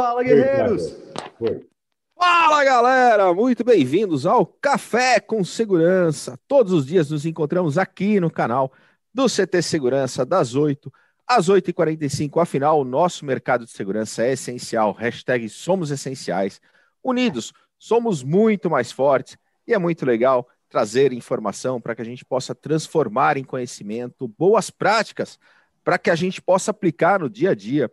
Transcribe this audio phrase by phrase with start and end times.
[0.00, 0.96] Fala, guerreiros!
[1.38, 1.68] Foi.
[2.16, 3.34] Fala, galera!
[3.34, 6.40] Muito bem-vindos ao Café com Segurança.
[6.48, 8.72] Todos os dias nos encontramos aqui no canal
[9.12, 10.90] do CT Segurança, das 8
[11.26, 12.40] às 8h45.
[12.40, 14.92] Afinal, o nosso mercado de segurança é essencial.
[14.92, 16.62] Hashtag somos essenciais.
[17.04, 22.24] Unidos, somos muito mais fortes e é muito legal trazer informação para que a gente
[22.24, 25.38] possa transformar em conhecimento boas práticas
[25.84, 27.90] para que a gente possa aplicar no dia a dia,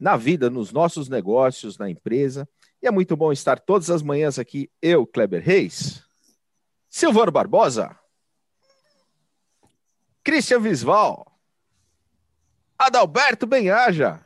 [0.00, 2.48] na vida, nos nossos negócios, na empresa.
[2.82, 6.02] E é muito bom estar todas as manhãs aqui, eu, Kleber Reis,
[6.88, 7.94] Silvano Barbosa,
[10.24, 11.30] Christian Visval,
[12.78, 14.24] Adalberto Benhaja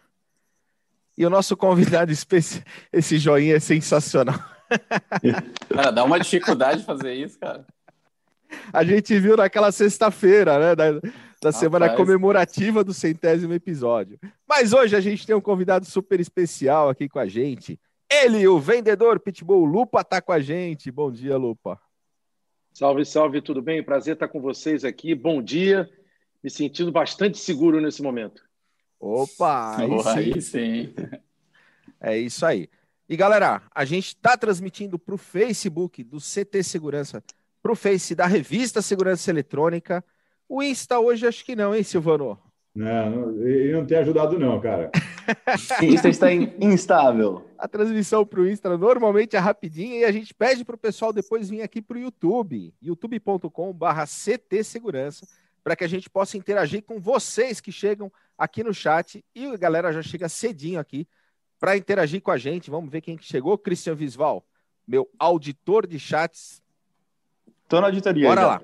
[1.19, 2.63] e o nosso convidado especial.
[2.93, 4.39] Esse joinha é sensacional.
[5.69, 7.67] Cara, dá uma dificuldade fazer isso, cara.
[8.73, 10.77] A gente viu naquela sexta-feira, né?
[10.77, 11.01] Da,
[11.45, 14.19] da semana comemorativa do centésimo episódio.
[14.49, 17.79] Mas hoje a gente tem um convidado super especial aqui com a gente.
[18.11, 20.91] Ele, o vendedor Pitbull Lupa, tá com a gente.
[20.91, 21.79] Bom dia, Lupa.
[22.73, 23.83] Salve, salve, tudo bem?
[23.83, 25.15] Prazer estar com vocês aqui.
[25.15, 25.87] Bom dia.
[26.43, 28.43] Me sentindo bastante seguro nesse momento.
[28.99, 30.09] Opa, aí, oh, sim.
[30.09, 30.95] aí sim.
[32.01, 32.71] É isso aí.
[33.07, 37.23] E galera, a gente está transmitindo para o Facebook do CT Segurança
[37.65, 40.05] para o Face da revista Segurança Eletrônica.
[40.49, 42.39] O Insta hoje acho que não, hein, Silvano?
[42.75, 44.91] Não, ele não tem ajudado, não, cara.
[45.81, 47.49] Insta está instável.
[47.57, 51.13] A transmissão para o Insta normalmente é rapidinha e a gente pede para o pessoal
[51.13, 55.27] depois vir aqui para o YouTube, youtube.com/ct segurança,
[55.63, 59.57] para que a gente possa interagir com vocês que chegam aqui no chat e a
[59.57, 61.07] galera já chega cedinho aqui
[61.61, 62.71] para interagir com a gente.
[62.71, 64.45] Vamos ver quem que chegou, Cristian Visval,
[64.87, 66.61] meu auditor de chats
[67.69, 68.29] Tô na auditoria.
[68.29, 68.47] Bora já.
[68.47, 68.63] lá.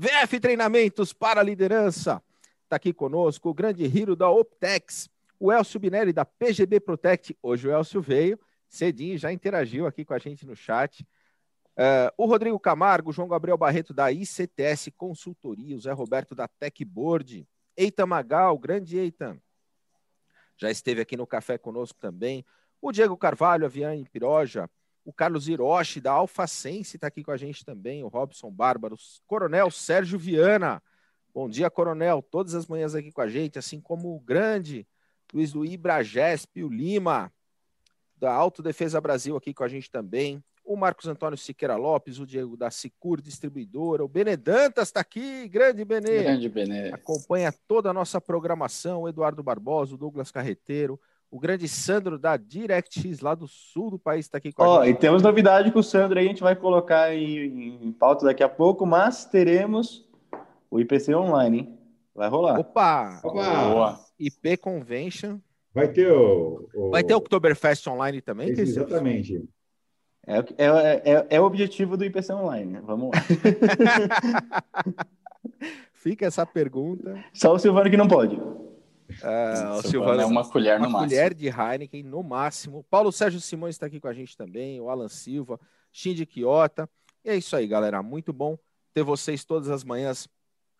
[0.00, 2.22] VF Treinamentos para Liderança.
[2.64, 7.36] Está aqui conosco o grande Hiro da Optex, o Elcio Binelli da PGB Protect.
[7.42, 11.06] Hoje o Elcio veio, cedinho, já interagiu aqui com a gente no chat.
[11.76, 17.46] Uh, o Rodrigo Camargo, João Gabriel Barreto da ICTS Consultoria, o Zé Roberto da Techboard,
[17.76, 19.38] Eitan Magal, grande Eitan,
[20.56, 22.42] já esteve aqui no café conosco também.
[22.80, 24.66] O Diego Carvalho, a Viane Piroja,
[25.10, 28.04] o Carlos Hiroshi, da Alfacense, está aqui com a gente também.
[28.04, 28.96] O Robson Bárbaro.
[29.26, 30.80] Coronel Sérgio Viana.
[31.34, 32.22] Bom dia, Coronel.
[32.22, 34.86] Todas as manhãs aqui com a gente, assim como o grande
[35.34, 37.32] Luiz Luí Bragesp, o Lima,
[38.16, 40.42] da Autodefesa Brasil, aqui com a gente também.
[40.64, 45.84] O Marcos Antônio Siqueira Lopes, o Diego da Sicur Distribuidora, o Benedantas está aqui, grande
[45.84, 46.22] Benê.
[46.22, 46.92] Grande Benê.
[46.92, 51.00] Acompanha toda a nossa programação, o Eduardo Barbosa, o Douglas Carreteiro,
[51.30, 54.86] o grande Sandro da DirectX, lá do sul do país, está aqui com oh, a
[54.86, 54.96] gente.
[54.96, 58.42] E temos novidade com o Sandro aí, a gente vai colocar em, em pauta daqui
[58.42, 60.08] a pouco, mas teremos
[60.70, 61.78] o IPC online, hein?
[62.14, 62.58] Vai rolar.
[62.58, 63.20] Opa!
[63.22, 63.68] Opa!
[63.68, 64.00] Boa.
[64.18, 65.38] IP Convention.
[65.72, 66.90] Vai ter o, o...
[66.90, 68.50] Vai ter o Oktoberfest online também?
[68.50, 69.48] Esse, exatamente.
[70.26, 72.82] É, é, é, é, o objetivo do IPC online, né?
[72.84, 73.22] Vamos lá.
[75.92, 77.22] Fica essa pergunta.
[77.32, 78.40] Só o Silvano que não pode.
[79.22, 81.10] Uh, o Silvano é uma colher uma no máximo.
[81.10, 82.84] colher de Heineken no máximo.
[82.90, 85.60] Paulo Sérgio Simões está aqui com a gente também, o Alan Silva,
[85.92, 86.88] Shinji Kiota.
[87.24, 88.02] E é isso aí, galera.
[88.02, 88.58] Muito bom
[88.94, 90.28] ter vocês todas as manhãs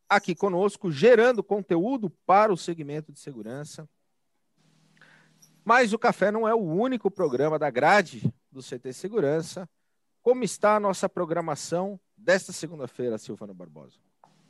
[0.08, 3.88] aqui conosco, gerando conteúdo para o segmento de segurança.
[5.64, 9.68] Mas o café não é o único programa da grade do CT Segurança.
[10.22, 13.96] Como está a nossa programação desta segunda-feira, Silvano Barbosa?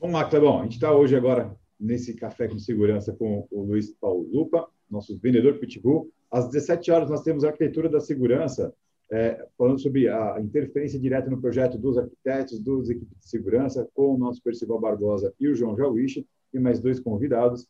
[0.01, 0.61] Vamos lá, Clebão.
[0.61, 5.17] A gente está hoje agora nesse Café com Segurança com o Luiz Paulo Lupa, nosso
[5.19, 6.11] vendedor Pitbull.
[6.31, 8.73] Às 17 horas nós temos a arquitetura da segurança,
[9.11, 14.15] é, falando sobre a interferência direta no projeto dos arquitetos, dos equipes de segurança, com
[14.15, 17.67] o nosso Percival Barbosa e o João Jauiche, e mais dois convidados.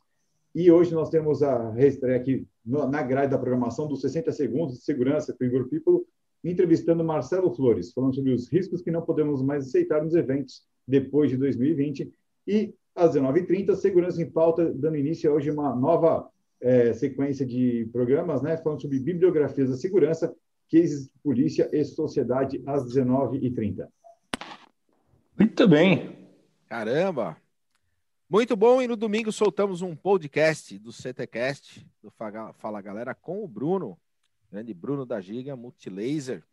[0.55, 4.85] E hoje nós temos a reestreia aqui na grade da programação dos 60 segundos de
[4.85, 6.05] segurança com Igor Pípolo,
[6.43, 11.31] entrevistando Marcelo Flores, falando sobre os riscos que não podemos mais aceitar nos eventos depois
[11.31, 12.13] de 2020.
[12.47, 16.31] E às 19h30, Segurança em Pauta, dando início a hoje uma nova
[16.61, 20.35] é, sequência de programas, né, falando sobre bibliografias da segurança,
[20.71, 23.89] cases de polícia e sociedade, às 19h30.
[25.39, 26.15] Muito bem.
[26.67, 27.39] Caramba!
[28.29, 33.49] Muito bom, e no domingo soltamos um podcast do CTCast, do Fala Galera, com o
[33.49, 33.99] Bruno,
[34.53, 36.45] grande Bruno da Giga, Multilaser.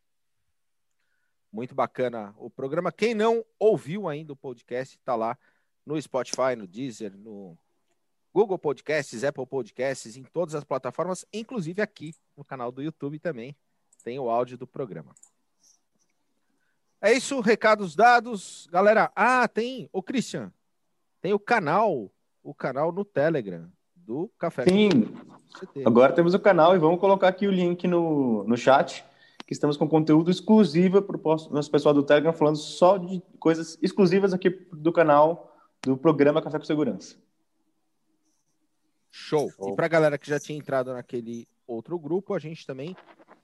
[1.52, 2.92] Muito bacana o programa.
[2.92, 5.38] Quem não ouviu ainda o podcast, está lá
[5.88, 7.58] no Spotify, no Deezer, no
[8.34, 13.56] Google Podcasts, Apple Podcasts, em todas as plataformas, inclusive aqui no canal do YouTube também
[14.04, 15.16] tem o áudio do programa.
[17.02, 18.68] É isso, recados dados.
[18.70, 20.52] Galera, ah, tem, o Christian,
[21.22, 22.12] tem o canal,
[22.44, 24.66] o canal no Telegram do Café.
[24.66, 24.90] Sim,
[25.86, 29.06] agora temos o canal e vamos colocar aqui o link no, no chat,
[29.46, 33.78] que estamos com conteúdo exclusivo para o nosso pessoal do Telegram, falando só de coisas
[33.82, 35.57] exclusivas aqui do canal
[35.88, 37.16] do programa Café com Segurança.
[39.10, 39.50] Show.
[39.52, 39.70] Show.
[39.70, 42.96] E para a galera que já tinha entrado naquele outro grupo, a gente também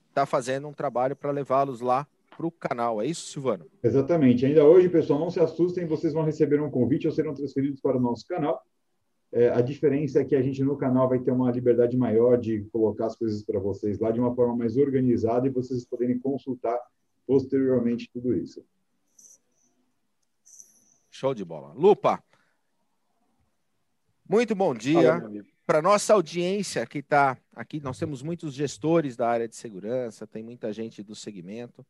[0.08, 2.06] está fazendo um trabalho para levá-los lá
[2.36, 3.00] para o canal.
[3.00, 3.66] É isso, Silvano?
[3.82, 4.44] Exatamente.
[4.44, 7.96] Ainda hoje, pessoal, não se assustem, vocês vão receber um convite ou serão transferidos para
[7.96, 8.62] o nosso canal.
[9.32, 12.62] É, a diferença é que a gente no canal vai ter uma liberdade maior de
[12.70, 16.78] colocar as coisas para vocês lá de uma forma mais organizada e vocês poderem consultar
[17.26, 18.62] posteriormente tudo isso.
[21.10, 21.72] Show de bola.
[21.74, 22.22] Lupa,
[24.28, 25.20] muito bom dia
[25.66, 27.80] para nossa audiência que está aqui.
[27.80, 31.84] Nós temos muitos gestores da área de segurança, tem muita gente do segmento.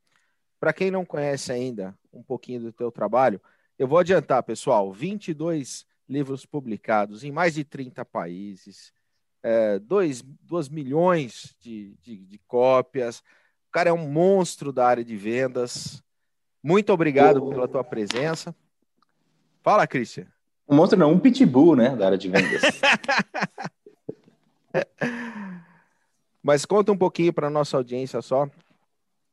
[0.60, 3.40] Para quem não conhece ainda um pouquinho do teu trabalho,
[3.78, 8.92] eu vou adiantar, pessoal, 22 livros publicados em mais de 30 países,
[9.82, 13.18] 2 é, milhões de, de, de, cópias.
[13.68, 16.02] O cara é um monstro da área de vendas.
[16.62, 18.54] Muito obrigado pela tua presença.
[19.62, 20.26] Fala, Christian.
[20.68, 22.62] Um monstro não, um pitbull, né, da área de vendas.
[26.42, 28.48] Mas conta um pouquinho para nossa audiência só,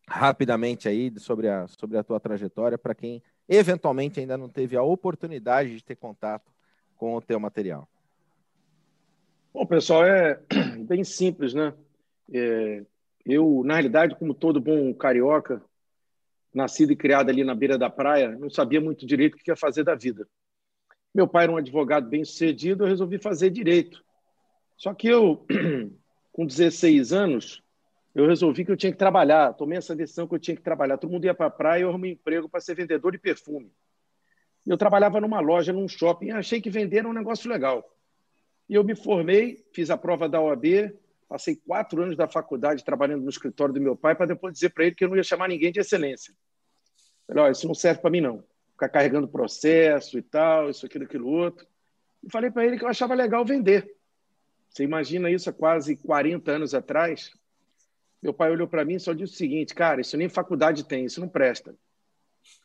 [0.08, 4.84] rapidamente aí, sobre a, sobre a tua trajetória, para quem eventualmente ainda não teve a
[4.84, 6.52] oportunidade de ter contato
[6.96, 7.88] com o teu material?
[9.54, 10.40] Bom, pessoal, é
[10.88, 11.74] bem simples, né?
[12.34, 12.84] É,
[13.26, 15.62] eu, na realidade, como todo bom carioca,
[16.54, 19.56] nascido e criado ali na beira da praia, não sabia muito direito o que ia
[19.56, 20.28] fazer da vida.
[21.14, 24.04] Meu pai era um advogado bem sucedido, eu resolvi fazer direito.
[24.78, 25.46] Só que eu,
[26.32, 27.62] com 16 anos,
[28.16, 29.54] eu resolvi que eu tinha que trabalhar.
[29.54, 30.98] Tomei essa decisão que eu tinha que trabalhar.
[30.98, 33.72] Todo mundo ia para a praia eu arrumei emprego para ser vendedor de perfume.
[34.66, 37.84] Eu trabalhava numa loja, num shopping, achei que vender era um negócio legal.
[38.70, 40.94] E eu me formei, fiz a prova da OAB,
[41.28, 44.86] passei quatro anos da faculdade trabalhando no escritório do meu pai para depois dizer para
[44.86, 46.34] ele que eu não ia chamar ninguém de excelência.
[47.28, 48.44] Falei, isso não serve para mim, não.
[48.82, 51.68] Ficar carregando processo e tal, isso, aquilo, aquilo, outro.
[52.24, 53.96] E falei para ele que eu achava legal vender.
[54.68, 57.32] Você imagina isso há quase 40 anos atrás?
[58.24, 61.06] Meu pai olhou para mim e só disse o seguinte, cara, isso nem faculdade tem,
[61.06, 61.76] isso não presta.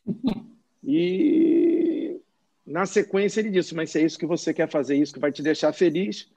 [0.89, 2.21] E
[2.65, 5.33] na sequência, ele disse: Mas se é isso que você quer fazer, isso que vai
[5.33, 6.31] te deixar feliz,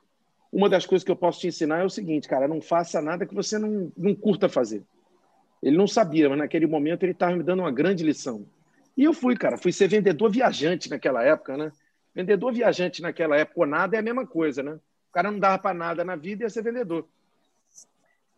[0.51, 3.27] uma das coisas que eu posso te ensinar é o seguinte, cara: não faça nada
[3.27, 4.83] que você não, não curta fazer.
[5.61, 8.47] Ele não sabia, mas naquele momento ele estava me dando uma grande lição.
[8.99, 11.71] E eu fui, cara, fui ser vendedor viajante naquela época, né?
[12.13, 14.73] Vendedor viajante naquela época, ou nada é a mesma coisa, né?
[14.73, 17.07] O cara não dava para nada na vida e ia ser vendedor.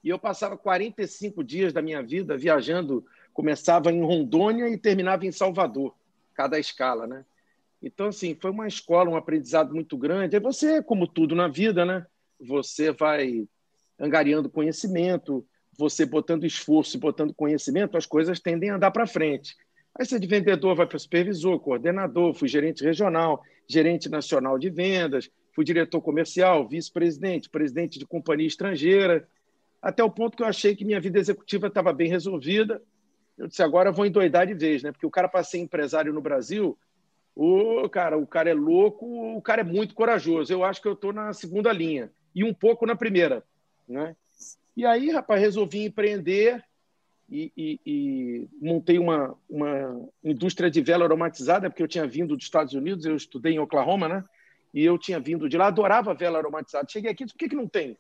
[0.03, 3.03] E eu passava 45 dias da minha vida viajando,
[3.33, 5.95] começava em Rondônia e terminava em Salvador,
[6.35, 7.25] cada escala, né?
[7.81, 10.35] Então, assim, foi uma escola, um aprendizado muito grande.
[10.35, 12.05] Aí você, como tudo na vida, né?
[12.39, 13.47] Você vai
[13.99, 15.43] angariando conhecimento,
[15.75, 19.55] você botando esforço e botando conhecimento, as coisas tendem a andar para frente.
[19.97, 25.29] Aí você de vendedor vai para supervisor, coordenador, fui gerente regional, gerente nacional de vendas,
[25.53, 29.27] fui diretor comercial, vice-presidente, presidente de companhia estrangeira,
[29.81, 32.81] até o ponto que eu achei que minha vida executiva estava bem resolvida.
[33.37, 34.91] Eu disse, agora eu vou endoidar de vez, né?
[34.91, 36.77] Porque o cara para ser empresário no Brasil,
[37.35, 39.05] o cara, o cara é louco,
[39.35, 40.53] o cara é muito corajoso.
[40.53, 43.43] Eu acho que eu estou na segunda linha e um pouco na primeira,
[43.87, 44.15] né?
[44.77, 46.63] E aí, rapaz, resolvi empreender
[47.31, 52.43] e, e, e, montei uma, uma indústria de vela aromatizada, porque eu tinha vindo dos
[52.43, 54.23] Estados Unidos, eu estudei em Oklahoma, né?
[54.73, 56.87] E eu tinha vindo de lá, adorava vela aromatizada.
[56.89, 57.97] Cheguei aqui, por que, que não tem?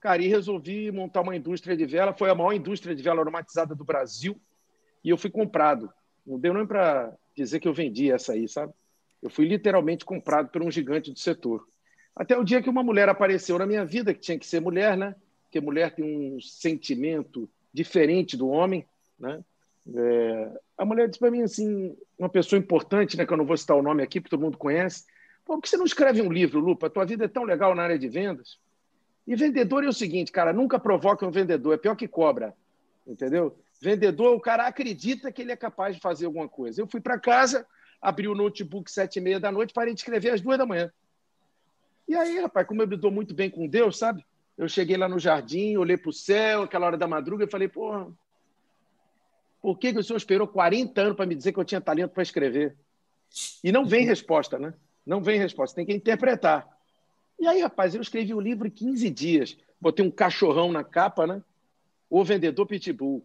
[0.00, 2.14] Cara, e resolvi montar uma indústria de vela.
[2.14, 4.40] Foi a maior indústria de vela aromatizada do Brasil.
[5.02, 5.92] E eu fui comprado.
[6.24, 8.72] Não deu nem para dizer que eu vendi essa aí, sabe?
[9.20, 11.66] Eu fui literalmente comprado por um gigante do setor.
[12.14, 14.96] Até o dia que uma mulher apareceu na minha vida, que tinha que ser mulher,
[14.96, 15.16] né?
[15.44, 18.86] Porque mulher tem um sentimento diferente do homem,
[19.18, 19.42] né?
[19.94, 20.60] É...
[20.76, 23.24] a mulher disse para mim assim, uma pessoa importante, né?
[23.24, 25.04] Que eu não vou citar o nome aqui, porque todo mundo conhece.
[25.44, 26.88] Por que você não escreve um livro, Lupa?
[26.88, 28.58] A tua vida é tão legal na área de vendas.
[29.26, 32.54] E vendedor é o seguinte, cara, nunca provoca um vendedor, é pior que cobra,
[33.06, 33.54] entendeu?
[33.80, 36.80] Vendedor, o cara acredita que ele é capaz de fazer alguma coisa.
[36.80, 37.66] Eu fui para casa,
[38.00, 40.90] abri o notebook sete e meia da noite, parei de escrever às duas da manhã.
[42.08, 44.24] E aí, rapaz, como eu me dou muito bem com Deus, sabe?
[44.58, 47.68] Eu cheguei lá no jardim, olhei para o céu, aquela hora da madruga, e falei,
[47.68, 48.12] porra,
[49.62, 52.10] por que, que o senhor esperou 40 anos para me dizer que eu tinha talento
[52.10, 52.76] para escrever?
[53.62, 54.74] E não vem resposta, né?
[55.06, 56.68] Não vem resposta, tem que interpretar.
[57.38, 59.56] E aí, rapaz, eu escrevi o livro em 15 dias.
[59.80, 61.42] Botei um cachorrão na capa, né?
[62.10, 63.24] O Vendedor Pitbull.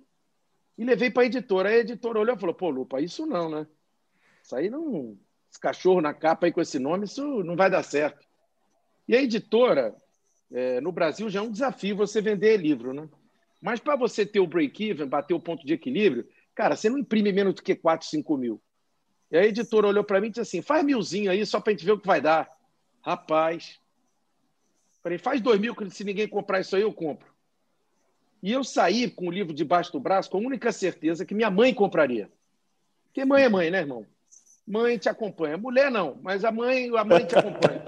[0.77, 1.69] E levei para a editora.
[1.69, 3.67] A editora olhou e falou: pô, Lupa, isso não, né?
[4.43, 5.17] Isso aí não.
[5.49, 8.25] Esse cachorro na capa aí com esse nome, isso não vai dar certo.
[9.07, 9.95] E a editora,
[10.51, 13.07] é, no Brasil, já é um desafio você vender livro, né?
[13.61, 17.31] Mas para você ter o break-even, bater o ponto de equilíbrio, cara, você não imprime
[17.31, 18.61] menos do que 4, 5 mil.
[19.31, 21.73] E a editora olhou para mim e disse assim: faz milzinho aí só para a
[21.73, 22.49] gente ver o que vai dar.
[23.01, 23.79] Rapaz.
[25.01, 27.33] Falei, faz dois mil, se ninguém comprar isso aí, eu compro.
[28.41, 31.49] E eu saí com o livro debaixo do braço com a única certeza que minha
[31.49, 32.29] mãe compraria.
[33.05, 34.05] Porque mãe é mãe, né, irmão?
[34.65, 35.57] Mãe te acompanha.
[35.57, 37.83] Mulher não, mas a mãe, a mãe te acompanha.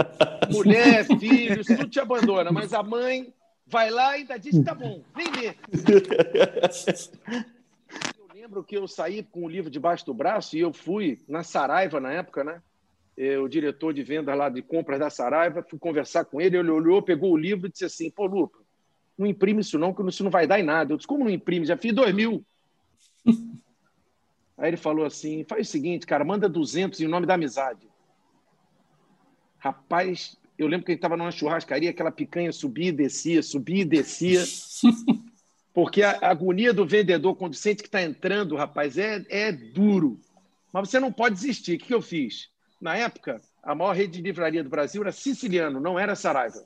[0.51, 3.33] Mulher, filhos, tudo te abandona, mas a mãe
[3.65, 5.57] vai lá e ainda diz: tá bom, vem ler.
[8.19, 11.43] Eu lembro que eu saí com o livro debaixo do braço e eu fui na
[11.43, 12.61] Saraiva na época, né?
[13.41, 17.01] o diretor de venda lá de compras da Saraiva, fui conversar com ele, ele olhou,
[17.01, 18.59] pegou o livro e disse assim: pô, Lupa,
[19.17, 20.91] não imprime isso não, que isso não vai dar em nada.
[20.91, 21.65] Eu disse: como não imprime?
[21.65, 22.43] Já fiz dois mil.
[24.57, 27.87] Aí ele falou assim: faz o seguinte, cara, manda 200 em nome da amizade.
[29.57, 33.85] Rapaz, eu lembro que ele estava numa churrascaria, aquela picanha subia e descia, subia e
[33.85, 34.43] descia.
[35.73, 40.21] Porque a agonia do vendedor, quando sente que está entrando, rapaz, é, é duro.
[40.71, 41.75] Mas você não pode desistir.
[41.75, 42.49] O que eu fiz?
[42.79, 46.63] Na época, a maior rede de livraria do Brasil era siciliano, não era Saraiva.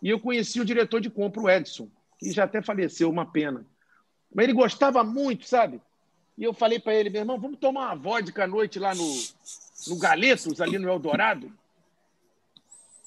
[0.00, 3.66] E eu conheci o diretor de compra, o Edson, que já até faleceu, uma pena.
[4.32, 5.80] Mas ele gostava muito, sabe?
[6.38, 9.22] E eu falei para ele, meu irmão, vamos tomar uma vodka à noite lá no,
[9.88, 11.52] no Galetos, ali no Eldorado?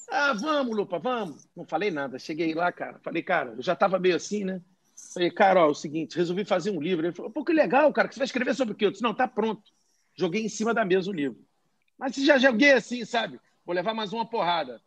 [0.10, 1.48] Ah, vamos, Lupa, vamos.
[1.56, 2.20] Não falei nada.
[2.20, 3.00] Cheguei lá, cara.
[3.00, 4.62] Falei, cara, eu já estava meio assim, né?
[5.14, 7.06] Falei, cara, ó, é o seguinte, resolvi fazer um livro.
[7.06, 8.86] Ele falou, pô, que legal, cara, que você vai escrever sobre o quê?
[8.86, 9.64] Eu disse, não, tá pronto.
[10.14, 11.40] Joguei em cima da mesa o livro.
[11.98, 13.40] Mas já joguei assim, sabe?
[13.66, 14.82] Vou levar mais uma porrada.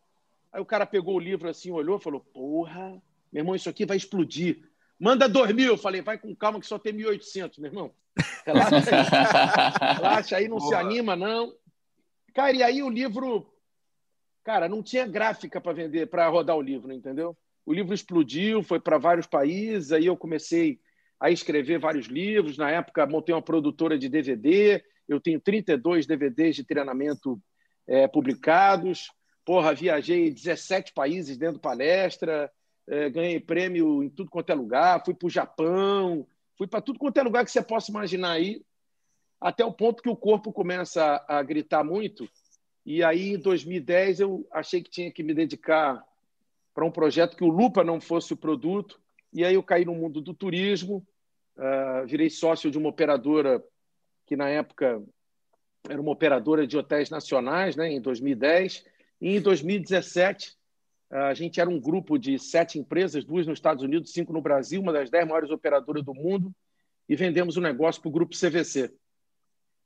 [0.52, 3.96] Aí o cara pegou o livro assim, olhou falou, porra, meu irmão, isso aqui vai
[3.96, 4.68] explodir.
[4.98, 5.68] Manda dois mil.
[5.68, 7.94] Eu falei, vai com calma que só tem 1.800, meu irmão.
[8.46, 9.96] Relaxa aí.
[9.96, 10.68] Relaxa aí, não Boa.
[10.68, 11.52] se anima, não.
[12.34, 13.50] Cara, e aí o livro.
[14.42, 17.36] Cara, não tinha gráfica para vender, para rodar o livro, entendeu?
[17.64, 20.78] O livro explodiu, foi para vários países, aí eu comecei
[21.18, 22.58] a escrever vários livros.
[22.58, 24.82] Na época, montei uma produtora de DVD.
[25.08, 27.40] Eu tenho 32 DVDs de treinamento
[27.86, 29.08] é, publicados.
[29.44, 32.50] Porra, viajei 17 países dentro palestra
[32.86, 36.26] é, ganhei prêmio em tudo quanto é lugar, fui para o Japão,
[36.56, 38.62] fui para tudo quanto é lugar que você possa imaginar aí,
[39.40, 42.28] até o ponto que o corpo começa a, a gritar muito.
[42.84, 46.04] E aí, em 2010, eu achei que tinha que me dedicar
[46.74, 49.00] para um projeto que o Lupa não fosse o produto.
[49.32, 51.06] E aí eu caí no mundo do turismo,
[51.56, 53.62] uh, virei sócio de uma operadora
[54.26, 55.02] que, na época,
[55.88, 58.84] era uma operadora de hotéis nacionais, né, em 2010.
[59.20, 60.56] E em 2017,
[61.14, 64.80] a gente era um grupo de sete empresas, duas nos Estados Unidos, cinco no Brasil,
[64.80, 66.52] uma das dez maiores operadoras do mundo,
[67.08, 68.92] e vendemos o um negócio para o grupo CVC.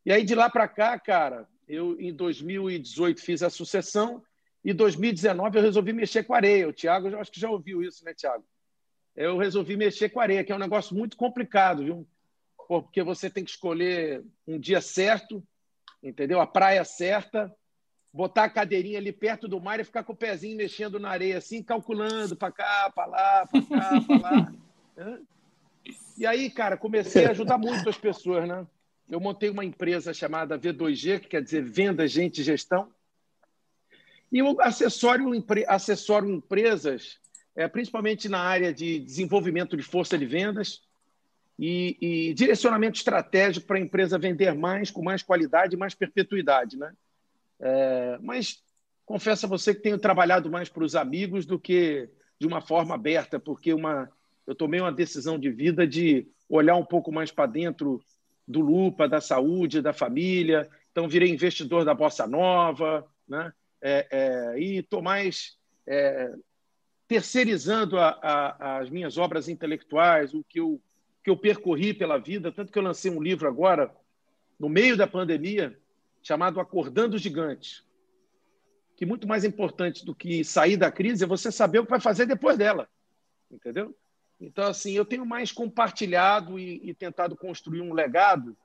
[0.06, 4.22] E aí, de lá para cá, cara, eu em 2018 fiz a sucessão
[4.64, 6.66] e em 2019 eu resolvi mexer com areia.
[6.66, 8.44] O Tiago, acho que já ouviu isso, né, Tiago?
[9.14, 12.08] Eu resolvi mexer com areia, que é um negócio muito complicado, viu?
[12.68, 15.46] Porque você tem que escolher um dia certo,
[16.02, 16.40] entendeu?
[16.40, 17.54] A praia certa,
[18.12, 21.38] botar a cadeirinha ali perto do mar e ficar com o pezinho mexendo na areia,
[21.38, 24.52] assim, calculando para cá, para lá, para cá, para lá.
[26.18, 28.66] E aí, cara, comecei a ajudar muito as pessoas, né?
[29.08, 32.92] Eu montei uma empresa chamada V2G, que quer dizer Venda, Gente e Gestão.
[34.30, 35.30] E eu acessório,
[35.66, 37.18] acessório empresas,
[37.56, 40.82] é, principalmente na área de desenvolvimento de força de vendas
[41.58, 46.76] e, e direcionamento estratégico para a empresa vender mais, com mais qualidade e mais perpetuidade,
[46.76, 46.92] né?
[47.60, 48.62] É, mas
[49.04, 52.94] confesso a você que tenho trabalhado mais para os amigos do que de uma forma
[52.94, 54.08] aberta, porque uma,
[54.46, 58.00] eu tomei uma decisão de vida de olhar um pouco mais para dentro
[58.46, 60.68] do Lupa, da saúde, da família.
[60.90, 63.52] Então, virei investidor da Bossa Nova, né?
[63.80, 66.32] É, é, e estou mais é,
[67.06, 70.80] terceirizando a, a, as minhas obras intelectuais, o que eu,
[71.22, 73.94] que eu percorri pela vida, tanto que eu lancei um livro agora,
[74.58, 75.78] no meio da pandemia,
[76.22, 77.84] chamado Acordando os Gigantes.
[78.96, 82.00] Que muito mais importante do que sair da crise é você saber o que vai
[82.00, 82.88] fazer depois dela.
[83.50, 83.94] Entendeu?
[84.40, 88.56] Então, assim, eu tenho mais compartilhado e, e tentado construir um legado,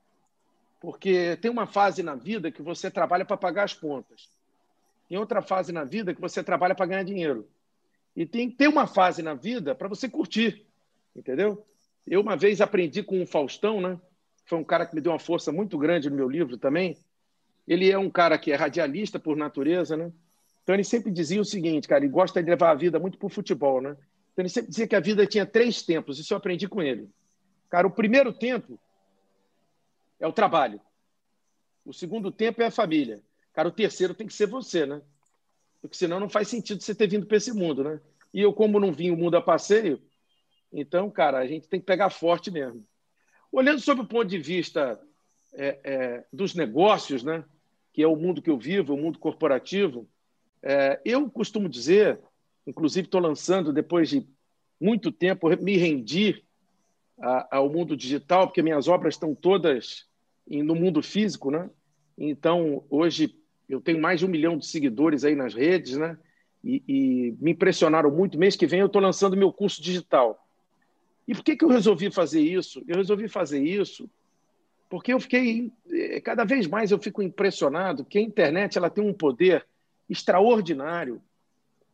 [0.79, 4.29] porque tem uma fase na vida que você trabalha para pagar as contas.
[5.10, 7.48] Tem outra fase na vida que você trabalha para ganhar dinheiro.
[8.15, 10.65] E tem que ter uma fase na vida para você curtir,
[11.15, 11.65] entendeu?
[12.05, 14.00] Eu uma vez aprendi com o Faustão, né?
[14.45, 16.98] Foi um cara que me deu uma força muito grande no meu livro também.
[17.67, 20.12] Ele é um cara que é radialista por natureza, né?
[20.63, 23.27] Então ele sempre dizia o seguinte, cara, ele gosta de levar a vida muito para
[23.27, 23.91] o futebol, né?
[24.32, 27.10] Então ele sempre dizia que a vida tinha três tempos, isso eu aprendi com ele.
[27.70, 28.79] Cara, o primeiro tempo
[30.20, 30.79] é o trabalho.
[31.86, 33.22] O segundo tempo é a família.
[33.53, 35.01] Cara, o terceiro tem que ser você, né?
[35.84, 38.00] porque senão não faz sentido você ter vindo para esse mundo, né?
[38.34, 40.01] E eu, como não vim o mundo a passeio,
[40.72, 42.88] então, cara, a gente tem que pegar forte mesmo.
[43.51, 44.98] Olhando sob o ponto de vista
[45.51, 47.43] é, é, dos negócios, né?
[47.93, 50.07] Que é o mundo que eu vivo, o mundo corporativo,
[50.62, 52.19] é, eu costumo dizer,
[52.65, 54.27] inclusive estou lançando depois de
[54.79, 56.43] muito tempo, me rendi
[57.51, 60.05] ao mundo digital, porque minhas obras estão todas
[60.47, 61.69] no mundo físico, né?
[62.17, 63.35] Então, hoje
[63.69, 66.17] eu tenho mais de um milhão de seguidores aí nas redes, né?
[66.63, 68.38] E, e me impressionaram muito.
[68.38, 70.45] Mês que vem eu estou lançando meu curso digital.
[71.27, 72.83] E por que, que eu resolvi fazer isso?
[72.88, 74.09] Eu resolvi fazer isso
[74.93, 79.03] porque eu fiquei eh, cada vez mais eu fico impressionado que a internet ela tem
[79.03, 79.65] um poder
[80.07, 81.19] extraordinário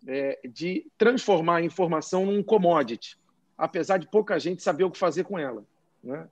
[0.05, 3.17] é, de transformar a informação num commodity,
[3.57, 5.63] apesar de pouca gente saber o que fazer com ela.
[6.03, 6.27] Né?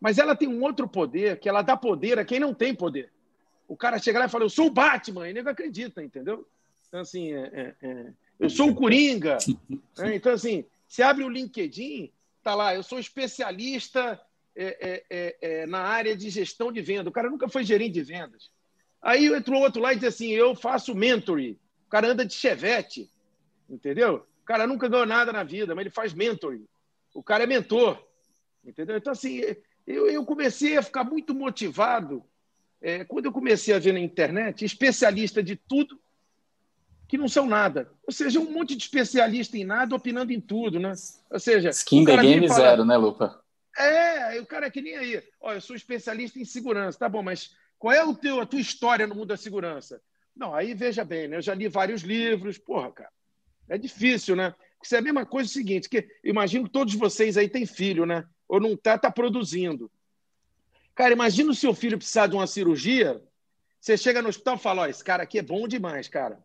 [0.00, 3.12] Mas ela tem um outro poder que ela dá poder a quem não tem poder.
[3.68, 6.44] O cara chega lá e fala: Eu sou o Batman, e nego acredita, entendeu?
[6.88, 8.06] Então, assim, é, é, é
[8.40, 9.38] eu sou o Coringa.
[9.96, 10.16] Né?
[10.16, 12.10] Então, assim, você abre o LinkedIn,
[12.42, 14.20] tá lá, eu sou especialista
[14.60, 17.08] é, é, é, na área de gestão de venda.
[17.08, 18.50] O cara nunca foi gerente de vendas.
[19.00, 21.56] Aí entrou outro lá e diz assim: Eu faço mentoring.
[21.86, 23.08] O cara anda de chevette,
[23.70, 24.26] entendeu?
[24.42, 26.66] O cara nunca ganhou nada na vida, mas ele faz mentoring.
[27.14, 28.02] O cara é mentor,
[28.64, 28.96] entendeu?
[28.96, 29.40] Então, assim,
[29.86, 32.24] eu, eu comecei a ficar muito motivado
[32.80, 35.98] é, quando eu comecei a ver na internet especialista de tudo
[37.06, 37.90] que não são nada.
[38.06, 40.92] Ou seja, um monte de especialista em nada opinando em tudo, né?
[41.30, 43.40] Ou seja, skin the game fala, zero, né, Lupa?
[43.78, 45.22] É, o cara é que nem aí.
[45.40, 48.60] Olha, eu sou especialista em segurança, tá bom, mas qual é o teu, a tua
[48.60, 50.00] história no mundo da segurança?
[50.34, 51.36] Não, aí veja bem, né?
[51.36, 53.10] Eu já li vários livros, porra, cara.
[53.68, 54.54] É difícil, né?
[54.78, 57.66] Porque é a mesma coisa é o seguinte, que imagino que todos vocês aí têm
[57.66, 58.24] filho, né?
[58.48, 59.90] Ou não tá, tá produzindo.
[60.94, 63.22] Cara, imagina o seu filho precisar de uma cirurgia,
[63.80, 66.38] você chega no hospital e fala, ó, esse cara aqui é bom demais, cara.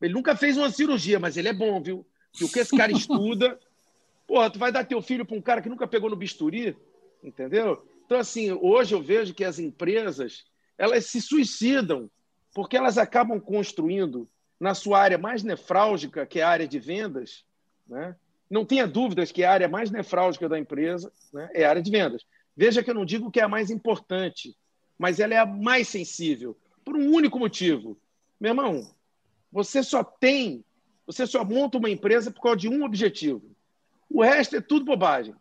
[0.00, 2.06] Ele nunca fez uma cirurgia, mas ele é bom, viu?
[2.40, 3.58] E o que esse cara estuda.
[4.26, 6.76] Porra, tu vai dar teu filho para um cara que nunca pegou no bisturi,
[7.22, 7.86] entendeu?
[8.04, 10.44] Então, assim, hoje eu vejo que as empresas
[10.78, 12.10] elas se suicidam
[12.54, 17.44] porque elas acabam construindo na sua área mais nefrálgica, que é a área de vendas,
[17.86, 18.16] né?
[18.48, 21.90] não tenha dúvidas que a área mais nefrálgica da empresa né, é a área de
[21.90, 22.24] vendas.
[22.56, 24.56] Veja que eu não digo que é a mais importante,
[24.98, 27.98] mas ela é a mais sensível, por um único motivo.
[28.40, 28.90] Meu irmão,
[29.52, 30.64] você só tem,
[31.06, 33.54] você só monta uma empresa por causa de um objetivo.
[34.08, 35.34] O resto é tudo bobagem.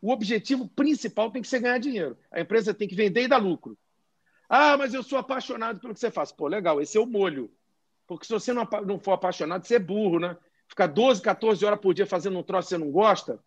[0.00, 2.16] O objetivo principal tem que ser ganhar dinheiro.
[2.30, 3.76] A empresa tem que vender e dar lucro.
[4.48, 6.32] Ah, mas eu sou apaixonado pelo que você faz.
[6.32, 7.50] Pô, legal, esse é o molho.
[8.06, 8.66] Porque se você não,
[8.98, 10.36] for apaixonado, você é burro, né?
[10.66, 13.38] Ficar 12, 14 horas por dia fazendo um troço que você não gosta,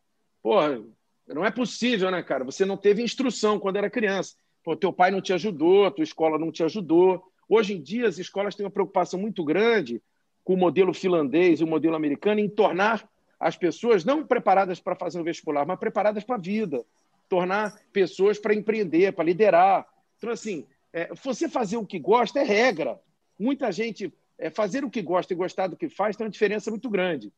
[0.42, 0.82] porra,
[1.28, 2.44] não é possível, né, cara?
[2.44, 4.36] Você não teve instrução quando era criança.
[4.64, 7.24] Pô, teu pai não te ajudou, tua escola não te ajudou.
[7.50, 10.02] Hoje em dia, as escolas têm uma preocupação muito grande
[10.44, 13.08] com o modelo finlandês e o modelo americano em tornar
[13.44, 16.86] as pessoas não preparadas para fazer o vestibular, mas preparadas para a vida.
[17.28, 19.86] Tornar pessoas para empreender, para liderar.
[20.18, 23.02] Então, assim, é, você fazer o que gosta é regra.
[23.38, 26.72] Muita gente é, fazer o que gosta e gostar do que faz tem uma diferença
[26.72, 27.34] muito grande.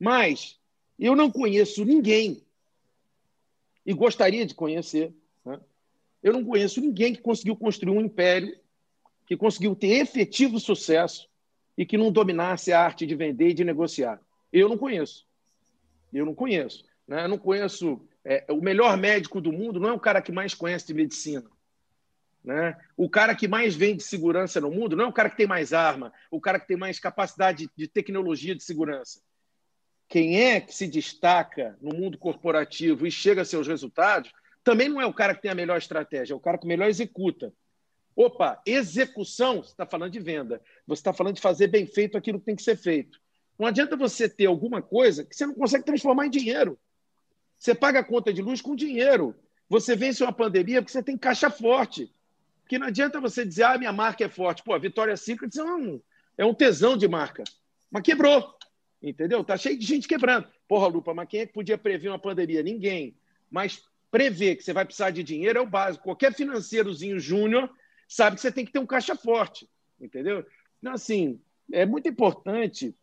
[0.00, 0.58] Mas
[0.98, 2.42] eu não conheço ninguém
[3.84, 5.12] e gostaria de conhecer.
[5.44, 5.60] Né?
[6.22, 8.58] Eu não conheço ninguém que conseguiu construir um império,
[9.26, 11.28] que conseguiu ter efetivo sucesso
[11.76, 14.18] e que não dominasse a arte de vender e de negociar.
[14.50, 15.26] Eu não conheço.
[16.18, 16.84] Eu não conheço.
[17.06, 17.24] Né?
[17.24, 18.00] Eu não conheço.
[18.24, 21.44] É, o melhor médico do mundo não é o cara que mais conhece de medicina.
[22.42, 22.76] Né?
[22.96, 25.72] O cara que mais vende segurança no mundo não é o cara que tem mais
[25.72, 29.20] arma, o cara que tem mais capacidade de tecnologia de segurança.
[30.08, 34.30] Quem é que se destaca no mundo corporativo e chega a seus resultados
[34.62, 36.88] também não é o cara que tem a melhor estratégia, é o cara que melhor
[36.88, 37.52] executa.
[38.16, 40.62] Opa, execução, você está falando de venda.
[40.86, 43.20] Você está falando de fazer bem feito aquilo que tem que ser feito.
[43.58, 46.78] Não adianta você ter alguma coisa que você não consegue transformar em dinheiro.
[47.58, 49.34] Você paga a conta de luz com dinheiro.
[49.68, 52.12] Você vence uma pandemia porque você tem caixa forte.
[52.62, 54.62] Porque não adianta você dizer, ah, minha marca é forte.
[54.62, 56.00] Pô, a Vitória Secret é um,
[56.36, 57.44] é um tesão de marca.
[57.90, 58.54] Mas quebrou.
[59.02, 59.44] Entendeu?
[59.44, 60.48] Tá cheio de gente quebrando.
[60.66, 62.62] Porra, Lupa, mas quem é que podia prever uma pandemia?
[62.62, 63.14] Ninguém.
[63.50, 66.04] Mas prever que você vai precisar de dinheiro é o básico.
[66.04, 67.70] Qualquer financeirozinho júnior
[68.08, 69.68] sabe que você tem que ter um caixa forte.
[70.00, 70.44] Entendeu?
[70.80, 71.40] Então, assim,
[71.72, 72.94] é muito importante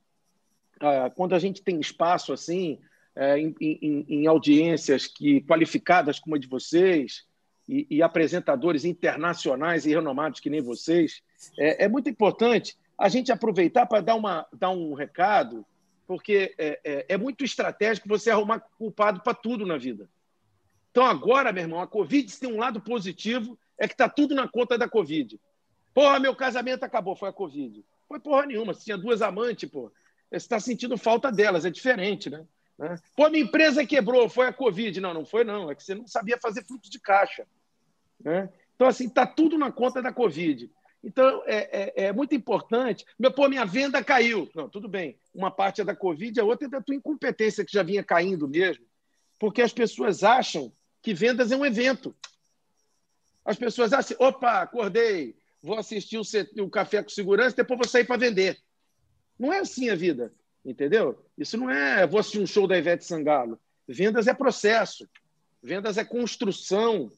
[1.15, 2.79] quando a gente tem espaço assim,
[3.15, 7.25] é, em, em, em audiências que qualificadas como a de vocês,
[7.71, 11.21] e, e apresentadores internacionais e renomados que nem vocês,
[11.57, 15.65] é, é muito importante a gente aproveitar para dar, uma, dar um recado,
[16.05, 20.09] porque é, é, é muito estratégico você arrumar culpado para tudo na vida.
[20.91, 24.47] Então, agora, meu irmão, a Covid tem um lado positivo, é que está tudo na
[24.47, 25.39] conta da Covid.
[25.93, 27.83] Porra, meu casamento acabou, foi a Covid.
[28.07, 28.73] Foi porra nenhuma.
[28.73, 29.91] Você tinha duas amantes, pô.
[30.31, 32.45] Está sentindo falta delas, é diferente, né?
[32.77, 32.97] né?
[33.15, 34.99] Pô, minha empresa quebrou, foi a Covid.
[35.01, 35.69] Não, não foi, não.
[35.69, 37.45] É que você não sabia fazer fluxo de caixa.
[38.23, 38.49] Né?
[38.75, 40.71] Então, assim, está tudo na conta da Covid.
[41.03, 43.05] Então, é, é, é, muito importante.
[43.17, 44.49] Meu, pô, minha venda caiu.
[44.55, 45.17] Não, tudo bem.
[45.33, 48.47] Uma parte é da Covid, a outra é da tua incompetência, que já vinha caindo
[48.47, 48.85] mesmo.
[49.39, 52.15] Porque as pessoas acham que vendas é um evento.
[53.43, 58.05] As pessoas acham, opa, acordei, vou assistir o, o café com segurança, depois vou sair
[58.05, 58.61] para vender.
[59.41, 60.31] Não é assim a vida,
[60.63, 61.25] entendeu?
[61.35, 63.59] Isso não é vou assistir um show da Ivete Sangalo.
[63.87, 65.09] Vendas é processo,
[65.63, 67.11] vendas é construção.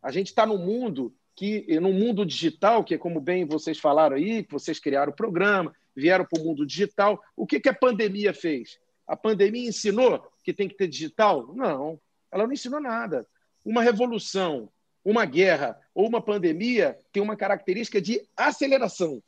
[0.00, 4.14] A gente está no mundo que, no mundo digital, que é como bem vocês falaram
[4.14, 7.20] aí, que vocês criaram o programa, vieram para o mundo digital.
[7.36, 8.78] O que, que a pandemia fez?
[9.04, 11.52] A pandemia ensinou que tem que ter digital?
[11.56, 13.26] Não, ela não ensinou nada.
[13.64, 14.70] Uma revolução
[15.08, 19.22] uma guerra ou uma pandemia tem uma característica de aceleração.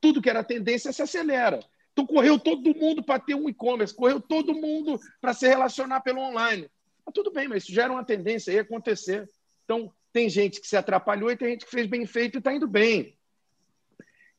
[0.00, 1.60] Tudo que era tendência se acelera.
[1.92, 6.20] Então, correu todo mundo para ter um e-commerce, correu todo mundo para se relacionar pelo
[6.20, 6.70] online.
[7.04, 9.28] Mas tudo bem, mas isso gera uma tendência aí a acontecer.
[9.64, 12.52] Então, tem gente que se atrapalhou e tem gente que fez bem feito e está
[12.52, 13.16] indo bem.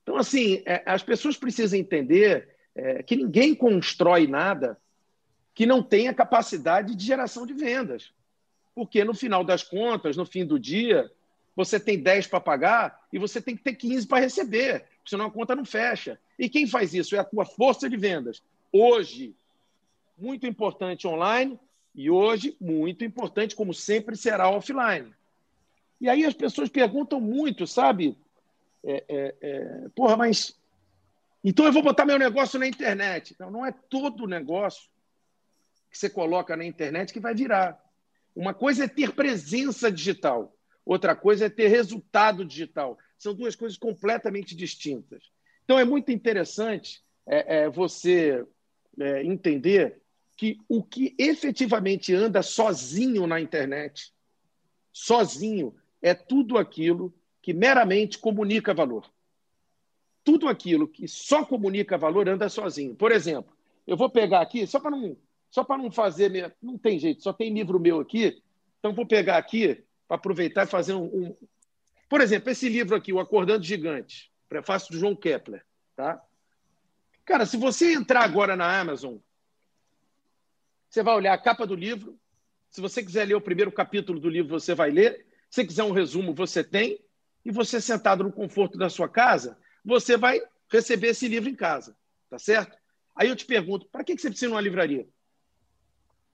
[0.04, 4.80] Então, assim, é, as pessoas precisam entender é, que ninguém constrói nada
[5.54, 8.13] que não tenha capacidade de geração de vendas
[8.80, 11.12] porque no final das contas, no fim do dia,
[11.54, 15.32] você tem 10 para pagar e você tem que ter 15 para receber, senão a
[15.32, 16.19] conta não fecha.
[16.38, 17.15] E quem faz isso?
[17.15, 18.41] É a tua força de vendas.
[18.72, 19.36] Hoje,
[20.17, 21.60] muito importante online
[21.95, 25.13] e hoje, muito importante, como sempre será offline.
[26.00, 28.17] E aí as pessoas perguntam muito, sabe?
[28.84, 30.58] É, é, é, porra, mas
[31.43, 33.36] então eu vou botar meu negócio na internet.
[33.39, 34.89] Não, não é todo negócio
[35.89, 37.82] que você coloca na internet que vai virar.
[38.36, 40.54] Uma coisa é ter presença digital,
[40.86, 42.98] outra coisa é ter resultado digital.
[43.19, 45.32] São duas coisas completamente distintas.
[45.63, 48.43] Então, é muito interessante é, é, você
[48.99, 50.01] é, entender
[50.36, 54.13] que o que efetivamente anda sozinho na internet,
[54.91, 59.05] sozinho, é tudo aquilo que meramente comunica valor.
[60.23, 62.95] Tudo aquilo que só comunica valor anda sozinho.
[62.95, 63.55] Por exemplo,
[63.86, 65.15] eu vou pegar aqui, só para não
[65.49, 66.55] só para não fazer.
[66.62, 68.41] Não tem jeito, só tem livro meu aqui.
[68.79, 71.36] Então, vou pegar aqui para aproveitar e fazer um, um,
[72.10, 75.63] Por exemplo, esse livro aqui, O Acordando Gigante, prefácio do João Kepler.
[75.95, 76.19] Tá?
[77.24, 79.17] Cara, se você entrar agora na Amazon,
[80.89, 82.19] você vai olhar a capa do livro.
[82.72, 85.28] Se você quiser ler o primeiro capítulo do livro, você vai ler.
[85.52, 87.00] Se quiser um resumo, você tem.
[87.45, 90.41] E você, sentado no conforto da sua casa, você vai
[90.72, 91.95] receber esse livro em casa.
[92.28, 92.76] Tá certo?
[93.15, 95.08] Aí eu te pergunto, para que você precisa de uma livraria?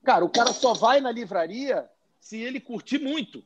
[0.06, 3.44] Cara, o cara só vai na livraria se ele curtir muito.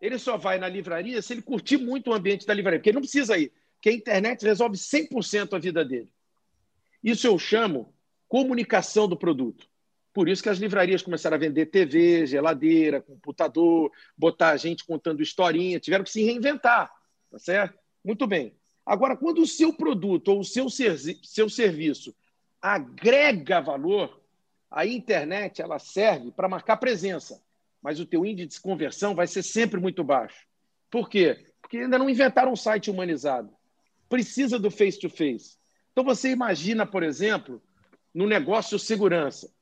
[0.00, 2.96] Ele só vai na livraria se ele curtir muito o ambiente da livraria, porque ele
[2.96, 6.12] não precisa ir, porque a internet resolve 100% a vida dele.
[7.02, 7.92] Isso eu chamo
[8.28, 9.68] comunicação do produto.
[10.12, 15.78] Por isso que as livrarias começaram a vender TV, geladeira, computador, botar gente contando historinha,
[15.78, 16.92] tiveram que se reinventar,
[17.30, 17.78] tá certo?
[18.04, 18.56] Muito bem.
[18.84, 22.14] Agora, quando o seu produto ou o seu, seu serviço
[22.60, 24.20] agrega valor,
[24.70, 27.42] a internet ela serve para marcar presença,
[27.82, 30.46] mas o teu índice de conversão vai ser sempre muito baixo.
[30.90, 31.46] Por quê?
[31.60, 33.52] Porque ainda não inventaram um site humanizado.
[34.08, 35.50] Precisa do face-to-face.
[35.50, 35.58] -face.
[35.92, 37.62] Então você imagina, por exemplo,
[38.14, 39.52] no negócio segurança.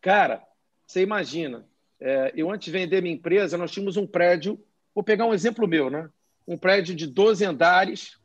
[0.00, 0.46] Cara,
[0.86, 1.66] você imagina,
[1.98, 4.62] é, eu antes de vender minha empresa, nós tínhamos um prédio,
[4.94, 6.10] vou pegar um exemplo meu, né?
[6.46, 8.18] Um prédio de 12 andares,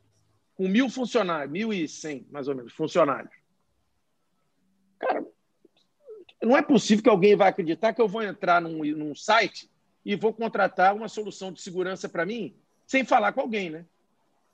[0.54, 3.32] com mil funcionários, mil e cem, mais ou menos, funcionários.
[4.98, 5.24] Cara,
[6.42, 9.70] não é possível que alguém vai acreditar que eu vou entrar num, num site
[10.04, 12.54] e vou contratar uma solução de segurança para mim
[12.86, 13.84] sem falar com alguém, né?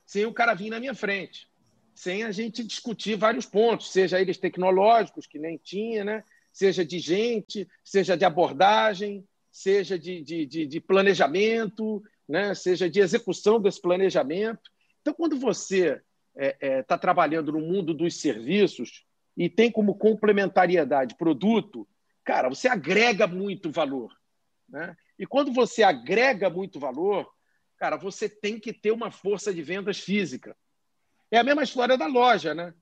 [0.05, 1.49] Sem o cara vir na minha frente,
[1.95, 6.25] sem a gente discutir vários pontos, seja eles tecnológicos, que nem tinha, né?
[6.53, 12.55] Seja de gente, seja de abordagem, seja de, de, de, de planejamento, né?
[12.55, 14.71] seja de execução desse planejamento.
[15.01, 16.03] Então, quando você está
[16.37, 21.87] é, é, tá trabalhando no mundo dos serviços, e tem como complementariedade produto,
[22.25, 24.17] cara, você agrega muito valor.
[24.69, 24.97] Né?
[25.19, 27.31] E quando você agrega muito valor,
[27.77, 30.57] cara, você tem que ter uma força de vendas física.
[31.31, 32.73] É a mesma história da loja, né?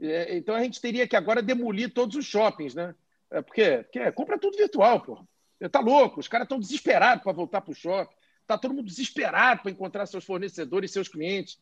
[0.00, 2.94] É, então a gente teria que agora demolir todos os shoppings, né?
[3.30, 5.26] É, porque, porque compra tudo virtual, pô.
[5.70, 8.14] Tá louco, os caras estão desesperados para voltar para o shopping.
[8.46, 11.58] Tá todo mundo desesperado para encontrar seus fornecedores e seus clientes.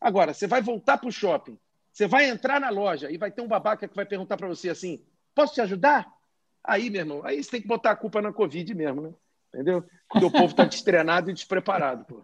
[0.00, 1.58] Agora, você vai voltar para o shopping
[1.92, 4.70] você vai entrar na loja e vai ter um babaca que vai perguntar para você
[4.70, 6.06] assim: posso te ajudar?
[6.64, 9.14] Aí, meu irmão, aí você tem que botar a culpa na Covid mesmo, né?
[9.48, 9.84] Entendeu?
[10.08, 12.22] Porque o povo está destreinado e despreparado, pô.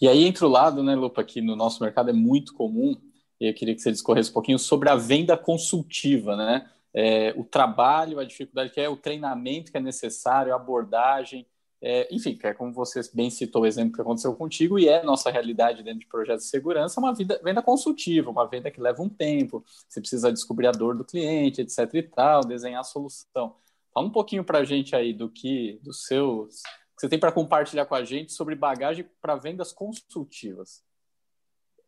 [0.00, 2.96] E aí entra o lado, né, Lupa, que no nosso mercado é muito comum,
[3.40, 6.70] e eu queria que você discorresse um pouquinho sobre a venda consultiva, né?
[6.94, 11.46] É, o trabalho, a dificuldade que é, o treinamento que é necessário, a abordagem,
[11.84, 15.02] é, enfim, que é como você bem citou o exemplo que aconteceu contigo, e é
[15.02, 19.02] nossa realidade dentro de projetos de segurança, uma vida, venda consultiva, uma venda que leva
[19.02, 23.56] um tempo, você precisa descobrir a dor do cliente, etc e tal, desenhar a solução.
[23.92, 27.32] Fala um pouquinho para a gente aí do que, dos seus, que você tem para
[27.32, 30.84] compartilhar com a gente sobre bagagem para vendas consultivas.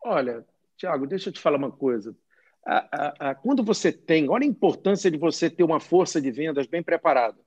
[0.03, 0.45] Olha,
[0.77, 2.17] Tiago, deixa eu te falar uma coisa.
[2.67, 6.33] A, a, a, quando você tem, olha a importância de você ter uma força de
[6.33, 7.39] vendas bem preparada.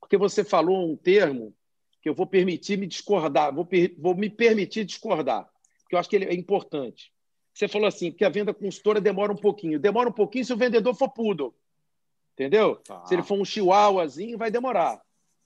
[0.00, 1.54] Porque você falou um termo
[2.02, 5.48] que eu vou permitir me discordar, vou, per, vou me permitir discordar,
[5.80, 7.12] porque eu acho que ele é importante.
[7.54, 9.78] Você falou assim, que a venda consultora demora um pouquinho.
[9.78, 11.54] Demora um pouquinho se o vendedor for poodle.
[12.32, 12.76] Entendeu?
[12.76, 13.04] Tá.
[13.06, 15.00] Se ele for um chihuahuazinho, vai demorar.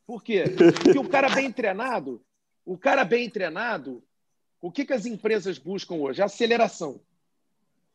[0.07, 0.45] Por quê?
[0.83, 2.25] Porque o cara bem treinado,
[2.65, 4.05] o cara bem treinado,
[4.61, 6.23] o que, que as empresas buscam hoje?
[6.23, 7.01] Aceleração.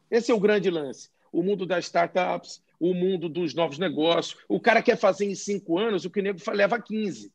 [0.09, 1.09] Esse é o grande lance.
[1.31, 4.37] O mundo das startups, o mundo dos novos negócios.
[4.49, 7.31] O cara quer fazer em cinco anos o que o nego leva 15.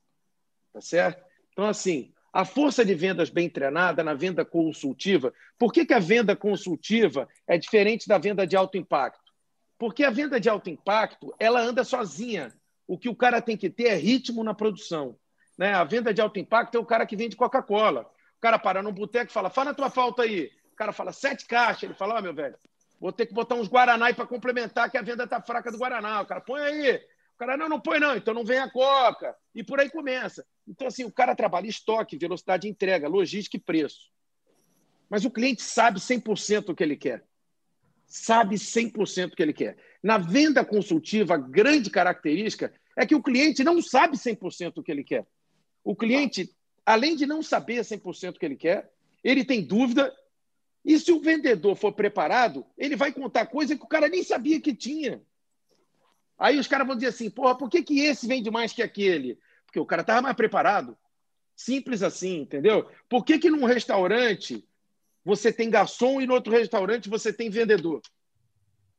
[0.76, 1.24] Tá certo?
[1.52, 5.32] Então, assim, a força de vendas bem treinada na venda consultiva.
[5.58, 9.32] Por que, que a venda consultiva é diferente da venda de alto impacto?
[9.78, 12.52] Porque a venda de alto impacto ela anda sozinha.
[12.86, 15.18] O que o cara tem que ter é ritmo na produção.
[15.56, 15.72] Né?
[15.72, 18.02] A venda de alto impacto é o cara que vende Coca-Cola.
[18.36, 20.50] O cara para num boteco e fala: fala a tua falta aí.
[20.74, 21.84] O cara fala: sete caixas.
[21.84, 22.58] Ele fala: Ó, oh, meu velho,
[23.00, 26.20] vou ter que botar uns Guaraná para complementar, que a venda está fraca do Guaraná.
[26.20, 26.96] O cara põe aí.
[27.34, 29.34] O cara, não, não põe não, então não vem a Coca.
[29.54, 30.44] E por aí começa.
[30.66, 34.10] Então, assim, o cara trabalha estoque, velocidade de entrega, logística e preço.
[35.08, 37.24] Mas o cliente sabe 100% o que ele quer.
[38.06, 39.76] Sabe 100% o que ele quer.
[40.02, 44.90] Na venda consultiva, a grande característica é que o cliente não sabe 100% o que
[44.90, 45.26] ele quer.
[45.84, 46.52] O cliente,
[46.84, 48.90] além de não saber 100% o que ele quer,
[49.22, 50.12] ele tem dúvida.
[50.84, 54.60] E se o vendedor for preparado, ele vai contar coisa que o cara nem sabia
[54.60, 55.22] que tinha.
[56.38, 59.38] Aí os caras vão dizer assim: porra, por que, que esse vende mais que aquele?
[59.76, 60.96] Porque o cara estava mais preparado.
[61.54, 62.88] Simples assim, entendeu?
[63.08, 64.66] Por que, que num restaurante
[65.22, 68.00] você tem garçom e no outro restaurante você tem vendedor?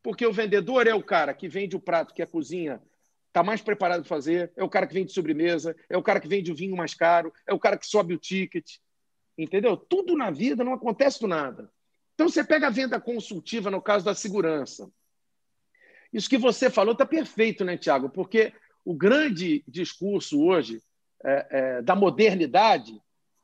[0.03, 2.81] Porque o vendedor é o cara que vende o prato que a cozinha
[3.27, 6.27] está mais preparado para fazer, é o cara que vende sobremesa, é o cara que
[6.27, 8.77] vende o vinho mais caro, é o cara que sobe o ticket.
[9.35, 9.75] Entendeu?
[9.75, 11.71] Tudo na vida não acontece do nada.
[12.13, 14.91] Então você pega a venda consultiva no caso da segurança.
[16.13, 18.09] Isso que você falou está perfeito, né, Tiago?
[18.09, 18.53] Porque
[18.87, 20.81] o grande discurso hoje
[21.21, 22.97] é, é, da modernidade,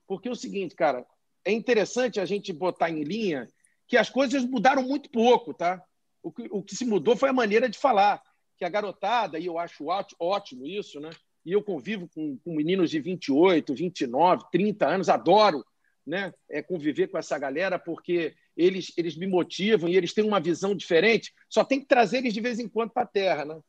[0.07, 1.05] porque é o seguinte, cara,
[1.43, 3.49] é interessante a gente botar em linha
[3.85, 5.83] que as coisas mudaram muito pouco, tá?
[6.23, 8.23] O que, o que se mudou foi a maneira de falar,
[8.57, 11.09] que a garotada, e eu acho ótimo isso, né?
[11.45, 15.61] E eu convivo com, com meninos de 28, 29, 30 anos, adoro
[16.07, 20.39] né, é, conviver com essa galera, porque eles, eles me motivam e eles têm uma
[20.39, 21.33] visão diferente.
[21.49, 23.43] Só tem que trazer eles de vez em quando para a Terra.
[23.43, 23.59] Né?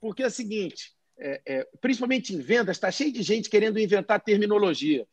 [0.00, 4.20] Porque é o seguinte: é, é, principalmente em vendas, está cheio de gente querendo inventar
[4.20, 5.06] terminologia.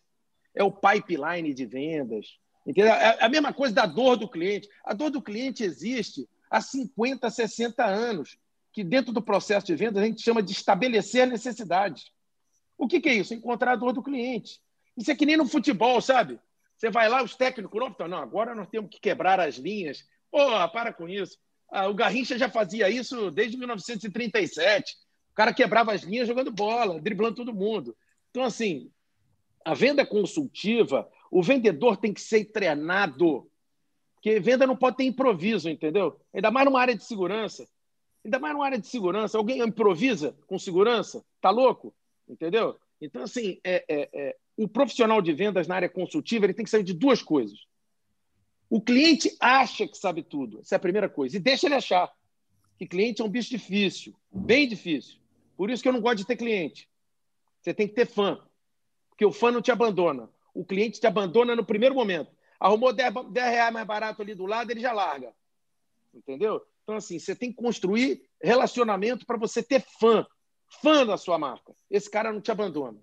[0.55, 2.39] É o pipeline de vendas.
[2.65, 2.93] Entendeu?
[2.93, 4.69] É a mesma coisa da dor do cliente.
[4.83, 8.37] A dor do cliente existe há 50, 60 anos,
[8.71, 12.11] que dentro do processo de vendas a gente chama de estabelecer necessidades.
[12.77, 13.33] O que, que é isso?
[13.33, 14.61] Encontrar a dor do cliente.
[14.95, 16.39] Isso é que nem no futebol, sabe?
[16.77, 20.05] Você vai lá, os técnicos não, não, agora nós temos que quebrar as linhas.
[20.31, 21.37] Porra, para com isso.
[21.69, 24.95] Ah, o Garrincha já fazia isso desde 1937
[25.37, 27.95] cara quebrava as linhas jogando bola, driblando todo mundo.
[28.31, 28.91] Então, assim,
[29.63, 33.47] a venda consultiva, o vendedor tem que ser treinado.
[34.15, 36.19] Porque venda não pode ter improviso, entendeu?
[36.33, 37.69] Ainda mais numa área de segurança.
[38.25, 39.37] Ainda mais numa área de segurança.
[39.37, 41.23] Alguém improvisa com segurança?
[41.39, 41.93] Tá louco?
[42.27, 42.75] Entendeu?
[42.99, 46.71] Então, assim, é, é, é, o profissional de vendas na área consultiva ele tem que
[46.71, 47.59] saber de duas coisas.
[48.67, 50.61] O cliente acha que sabe tudo.
[50.61, 51.37] Essa é a primeira coisa.
[51.37, 52.11] E deixa ele achar.
[52.79, 55.19] Que cliente é um bicho difícil, bem difícil.
[55.57, 56.87] Por isso que eu não gosto de ter cliente.
[57.59, 58.39] Você tem que ter fã.
[59.09, 60.29] Porque o fã não te abandona.
[60.53, 62.31] O cliente te abandona no primeiro momento.
[62.59, 65.33] Arrumou 10, 10 reais mais barato ali do lado, ele já larga.
[66.13, 66.63] Entendeu?
[66.83, 70.25] Então, assim, você tem que construir relacionamento para você ter fã.
[70.81, 71.75] Fã da sua marca.
[71.89, 72.99] Esse cara não te abandona.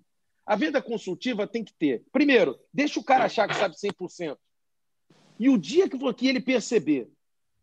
[0.46, 2.04] A venda consultiva tem que ter.
[2.12, 4.38] Primeiro, deixa o cara achar que sabe 100%.
[5.38, 7.10] E o dia que ele perceber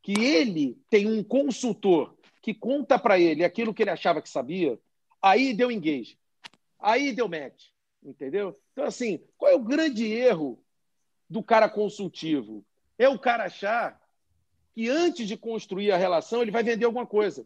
[0.02, 4.80] que ele tem um consultor que conta para ele aquilo que ele achava que sabia,
[5.22, 6.18] aí deu engage.
[6.80, 7.68] Aí deu match.
[8.04, 8.60] Entendeu?
[8.72, 10.64] Então, assim, qual é o grande erro
[11.30, 12.66] do cara consultivo?
[12.98, 14.02] É o cara achar
[14.74, 17.46] que antes de construir a relação, ele vai vender alguma coisa.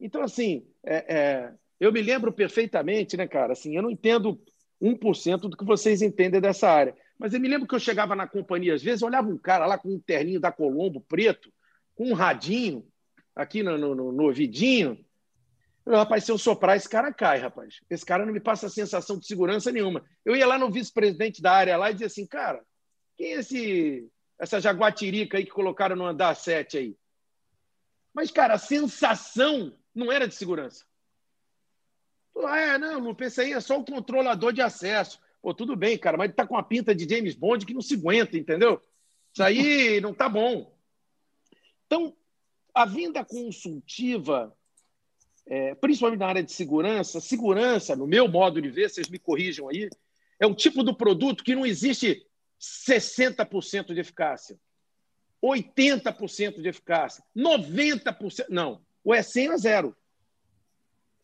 [0.00, 3.52] Então, assim, é, é, eu me lembro perfeitamente, né, cara?
[3.52, 4.40] Assim, eu não entendo
[4.80, 6.96] 1% do que vocês entendem dessa área.
[7.18, 9.76] Mas eu me lembro que eu chegava na companhia, às vezes, olhava um cara lá
[9.76, 11.52] com um terninho da Colombo preto,
[11.98, 12.86] com um radinho
[13.34, 15.04] aqui no, no, no, ouvidinho.
[15.84, 17.80] Rapaz, se eu soprar, esse cara cai, rapaz.
[17.90, 20.04] Esse cara não me passa sensação de segurança nenhuma.
[20.24, 22.64] Eu ia lá no vice-presidente da área lá e dizia assim, cara,
[23.16, 24.08] quem é esse,
[24.38, 26.96] essa jaguatirica aí que colocaram no andar 7 aí?
[28.14, 30.84] Mas, cara, a sensação não era de segurança.
[32.44, 35.18] Ah, é, não, Lupe, esse aí é só o controlador de acesso.
[35.42, 37.80] Pô, tudo bem, cara, mas ele tá com a pinta de James Bond que não
[37.80, 38.80] se aguenta, entendeu?
[39.32, 40.77] Isso aí não tá bom.
[41.88, 42.14] Então,
[42.74, 44.54] a vinda consultiva,
[45.46, 49.68] é, principalmente na área de segurança, segurança, no meu modo de ver, vocês me corrijam
[49.68, 49.88] aí,
[50.38, 52.26] é um tipo do produto que não existe
[52.60, 54.60] 60% de eficácia,
[55.42, 58.46] 80% de eficácia, 90%.
[58.50, 59.96] Não, ou é 100 ou zero.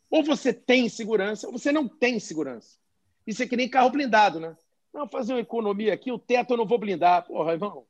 [0.08, 2.78] Ou você tem segurança, ou você não tem segurança.
[3.26, 4.56] Isso é que nem carro blindado, né?
[4.94, 7.26] Não, fazer uma economia aqui, o teto eu não vou blindar.
[7.26, 7.86] Porra, irmão,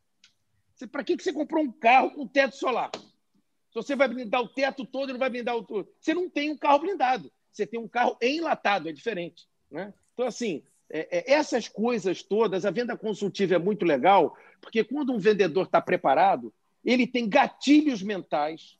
[0.90, 2.90] para que, que você comprou um carro com teto solar?
[2.94, 5.88] Se você vai blindar o teto todo e não vai blindar o todo.
[6.00, 7.30] Você não tem um carro blindado.
[7.52, 9.48] Você tem um carro enlatado, é diferente.
[9.70, 9.94] Né?
[10.12, 15.12] Então, assim, é, é, essas coisas todas, a venda consultiva é muito legal, porque quando
[15.12, 16.52] um vendedor está preparado,
[16.84, 18.78] ele tem gatilhos mentais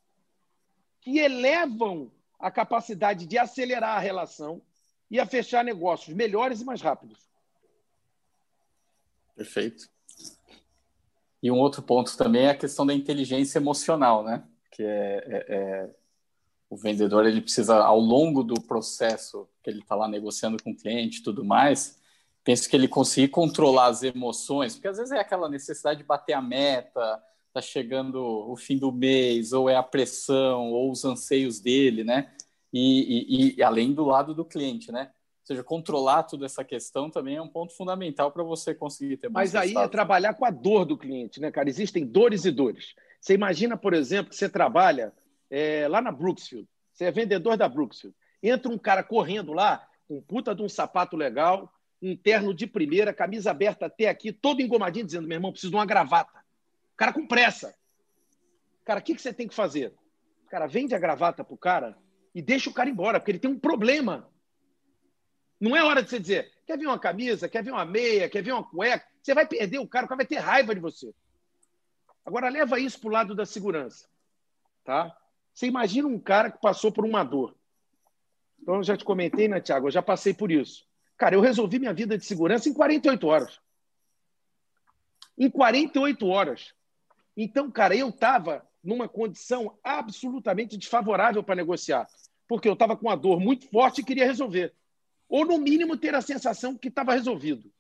[1.01, 4.61] que elevam a capacidade de acelerar a relação
[5.11, 7.29] e a fechar negócios melhores e mais rápidos.
[9.35, 9.89] Perfeito.
[11.45, 14.43] E um outro ponto também é a questão da inteligência emocional, né?
[14.73, 15.91] Que é, é, é
[16.71, 20.75] o vendedor ele precisa ao longo do processo que ele está lá negociando com o
[20.75, 21.99] cliente, tudo mais,
[22.43, 26.33] penso que ele conseguir controlar as emoções, porque às vezes é aquela necessidade de bater
[26.33, 31.61] a meta, tá chegando o fim do mês, ou é a pressão, ou os anseios
[31.61, 32.33] dele, né?
[32.73, 35.11] E, e, e além do lado do cliente, né?
[35.45, 39.29] Ou seja, controlar toda essa questão também é um ponto fundamental para você conseguir ter
[39.29, 41.69] mais Mas aí é trabalhar com a dor do cliente, né, cara?
[41.69, 42.95] Existem dores e dores.
[43.21, 45.13] Você imagina, por exemplo, que você trabalha
[45.51, 48.17] é, lá na Brooksfield, você é vendedor da Brooksfield.
[48.43, 53.13] Entra um cara correndo lá, com puta de um sapato legal, um terno de primeira,
[53.13, 56.39] camisa aberta até aqui, todo engomadinho, dizendo: meu irmão, preciso de uma gravata.
[56.95, 57.75] O cara com pressa.
[58.83, 59.93] Cara, o que, que você tem que fazer?
[60.49, 61.99] Cara, vende a gravata pro cara
[62.35, 64.27] e deixa o cara embora, porque ele tem um problema.
[65.61, 68.43] Não é hora de você dizer, quer ver uma camisa, quer ver uma meia, quer
[68.43, 69.07] ver uma cueca.
[69.23, 71.15] Você vai perder o cara, o cara vai ter raiva de você.
[72.25, 74.07] Agora, leva isso para o lado da segurança.
[74.85, 75.17] Tá?
[75.53, 77.55] Você imagina um cara que passou por uma dor.
[78.61, 79.87] Então, eu já te comentei, né, Tiago?
[79.87, 80.87] Eu já passei por isso.
[81.17, 83.61] Cara, eu resolvi minha vida de segurança em 48 horas.
[85.39, 86.75] Em 48 horas.
[87.37, 92.07] Então, cara, eu estava numa condição absolutamente desfavorável para negociar,
[92.47, 94.75] porque eu estava com uma dor muito forte e queria resolver
[95.29, 97.73] ou no mínimo ter a sensação que estava resolvido.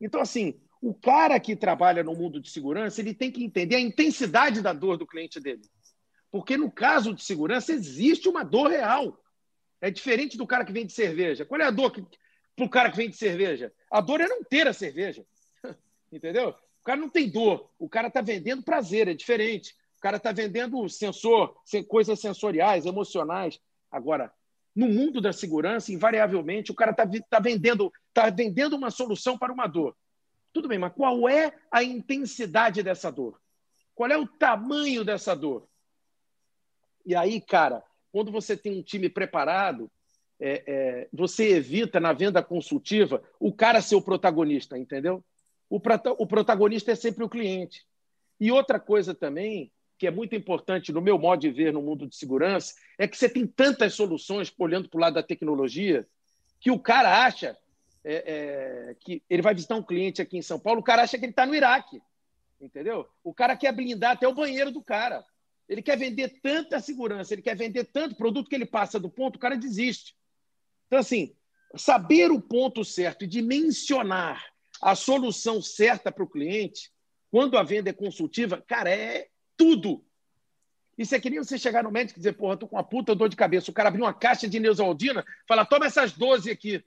[0.00, 3.80] Então, assim, o cara que trabalha no mundo de segurança, ele tem que entender a
[3.80, 5.62] intensidade da dor do cliente dele.
[6.30, 9.18] Porque no caso de segurança existe uma dor real.
[9.80, 11.44] É diferente do cara que vende cerveja.
[11.44, 13.72] Qual é a dor para o cara que vende cerveja?
[13.90, 15.24] A dor é não ter a cerveja.
[16.12, 16.50] Entendeu?
[16.80, 17.70] O cara não tem dor.
[17.78, 19.74] O cara está vendendo prazer, é diferente.
[19.96, 21.56] O cara está vendendo sensor,
[21.88, 23.60] coisas sensoriais, emocionais.
[23.90, 24.32] Agora,
[24.78, 29.52] no mundo da segurança, invariavelmente, o cara está tá vendendo, tá vendendo uma solução para
[29.52, 29.96] uma dor.
[30.52, 33.40] Tudo bem, mas qual é a intensidade dessa dor?
[33.92, 35.68] Qual é o tamanho dessa dor?
[37.04, 39.90] E aí, cara, quando você tem um time preparado,
[40.38, 45.24] é, é, você evita na venda consultiva o cara ser o protagonista, entendeu?
[45.68, 45.80] O,
[46.18, 47.84] o protagonista é sempre o cliente.
[48.38, 52.06] E outra coisa também que é muito importante no meu modo de ver no mundo
[52.06, 56.06] de segurança, é que você tem tantas soluções olhando para o lado da tecnologia
[56.60, 57.56] que o cara acha
[58.04, 61.18] é, é, que ele vai visitar um cliente aqui em São Paulo, o cara acha
[61.18, 62.00] que ele está no Iraque,
[62.60, 63.06] entendeu?
[63.22, 65.24] O cara quer blindar até o banheiro do cara.
[65.68, 69.36] Ele quer vender tanta segurança, ele quer vender tanto produto que ele passa do ponto,
[69.36, 70.16] o cara desiste.
[70.86, 71.34] Então, assim,
[71.76, 74.42] saber o ponto certo e dimensionar
[74.80, 76.90] a solução certa para o cliente,
[77.30, 79.28] quando a venda é consultiva, cara, é,
[79.58, 80.02] tudo.
[80.96, 83.14] Isso é que nem você chegar no médico e dizer, porra, tô com uma puta
[83.14, 83.70] dor de cabeça.
[83.70, 86.82] O cara abrir uma caixa de Neusaldina, fala, toma essas 12 aqui.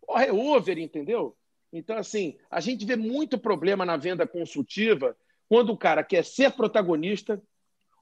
[0.00, 1.36] Porra, é over, entendeu?
[1.72, 5.16] Então, assim, a gente vê muito problema na venda consultiva
[5.48, 7.42] quando o cara quer ser protagonista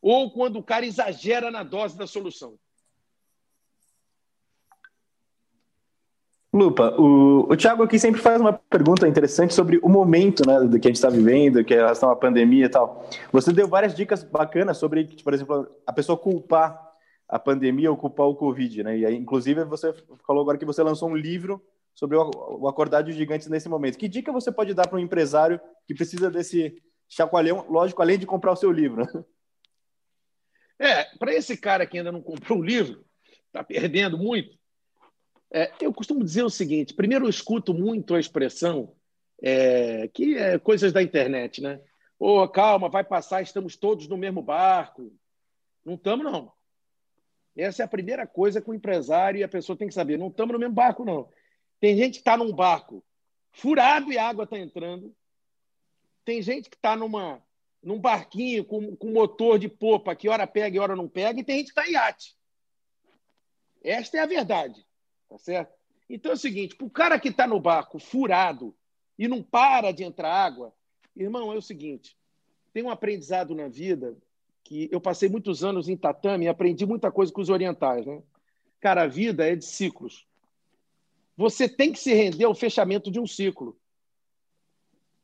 [0.00, 2.58] ou quando o cara exagera na dose da solução.
[6.52, 10.80] Lupa, o, o Thiago aqui sempre faz uma pergunta interessante sobre o momento né, do
[10.80, 13.06] que a gente está vivendo, que é relação à pandemia e tal.
[13.32, 16.80] Você deu várias dicas bacanas sobre, por exemplo, a pessoa culpar
[17.28, 18.98] a pandemia ou culpar o Covid, né?
[18.98, 19.92] E aí, inclusive, você
[20.26, 21.62] falou agora que você lançou um livro
[21.94, 23.98] sobre o acordar de gigantes nesse momento.
[23.98, 28.26] Que dica você pode dar para um empresário que precisa desse chacoalhão, lógico, além de
[28.26, 29.04] comprar o seu livro?
[30.78, 33.02] É, para esse cara que ainda não comprou o livro,
[33.46, 34.58] está perdendo muito,
[35.52, 38.94] é, eu costumo dizer o seguinte: primeiro, eu escuto muito a expressão
[39.42, 41.80] é, que é coisas da internet, né?
[42.18, 45.12] Ô, oh, calma, vai passar, estamos todos no mesmo barco.
[45.84, 46.52] Não estamos, não.
[47.56, 50.18] Essa é a primeira coisa que o empresário e a pessoa tem que saber.
[50.18, 51.28] Não estamos no mesmo barco, não.
[51.78, 53.04] Tem gente que está num barco
[53.52, 55.14] furado e a água está entrando.
[56.24, 57.42] Tem gente que está numa
[57.82, 61.44] num barquinho com, com motor de popa que hora pega e hora não pega, e
[61.44, 62.36] tem gente que está em iate.
[63.84, 64.85] Esta é a verdade.
[65.28, 65.74] Tá certo?
[66.08, 68.74] Então é o seguinte: para o cara que está no barco furado
[69.18, 70.72] e não para de entrar água,
[71.14, 72.16] irmão, é o seguinte:
[72.72, 74.16] tem um aprendizado na vida
[74.62, 78.04] que eu passei muitos anos em tatame e aprendi muita coisa com os orientais.
[78.04, 78.20] Né?
[78.80, 80.26] Cara, a vida é de ciclos.
[81.36, 83.78] Você tem que se render ao fechamento de um ciclo.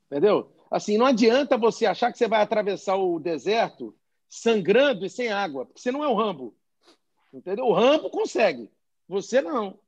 [0.07, 0.53] Entendeu?
[0.71, 3.95] Assim, não adianta você achar que você vai atravessar o deserto
[4.29, 6.55] sangrando e sem água, porque você não é o Rambo.
[7.33, 7.67] Entendeu?
[7.67, 8.71] O Rambo consegue,
[9.09, 9.79] você não.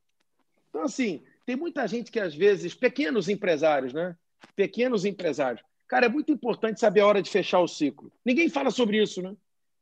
[0.75, 4.17] Então, assim, tem muita gente que, às vezes, pequenos empresários, né?
[4.57, 5.65] Pequenos empresários.
[5.87, 8.13] Cara, é muito importante saber a hora de fechar o ciclo.
[8.25, 9.37] Ninguém fala sobre isso, né?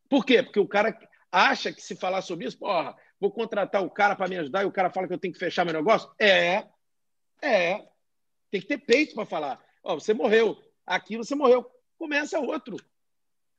[0.07, 0.43] Por quê?
[0.43, 0.95] Porque o cara
[1.31, 4.67] acha que se falar sobre isso, porra, vou contratar o cara para me ajudar e
[4.67, 6.11] o cara fala que eu tenho que fechar meu negócio?
[6.19, 6.67] É,
[7.41, 7.89] é.
[8.51, 9.65] Tem que ter peito para falar.
[9.83, 10.59] Ó, você morreu.
[10.87, 11.65] Aqui você morreu.
[11.97, 12.77] Começa outro.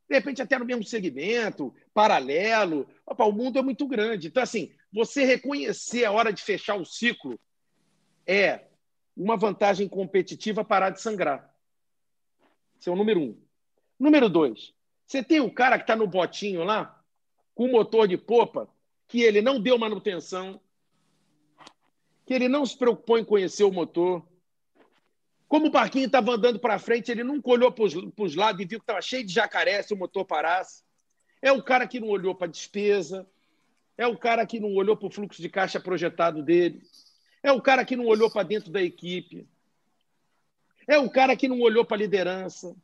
[0.07, 2.87] De repente, até no mesmo segmento, paralelo.
[3.07, 4.27] Opa, o mundo é muito grande.
[4.27, 7.39] Então, assim, você reconhecer a hora de fechar o ciclo
[8.25, 8.67] é
[9.17, 11.53] uma vantagem competitiva parar de sangrar.
[12.79, 13.41] Esse é o número um.
[13.99, 14.73] Número dois,
[15.05, 17.03] você tem o cara que está no botinho lá,
[17.55, 18.69] com o motor de popa,
[19.07, 20.59] que ele não deu manutenção,
[22.25, 24.25] que ele não se preocupou em conhecer o motor,
[25.53, 28.79] como o barquinho estava andando para frente, ele nunca olhou para os lados e viu
[28.79, 30.83] que estava cheio de jacaré se o motor parasse.
[31.39, 33.29] É o cara que não olhou para a despesa.
[33.97, 36.81] É o cara que não olhou para o fluxo de caixa projetado dele.
[37.41, 39.47] É o cara que não olhou para dentro da equipe.
[40.87, 42.75] É o cara que não olhou para a liderança.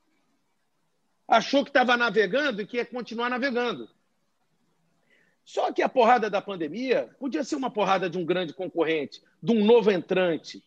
[1.27, 3.89] Achou que estava navegando e que ia continuar navegando.
[5.43, 9.51] Só que a porrada da pandemia podia ser uma porrada de um grande concorrente, de
[9.51, 10.63] um novo entrante,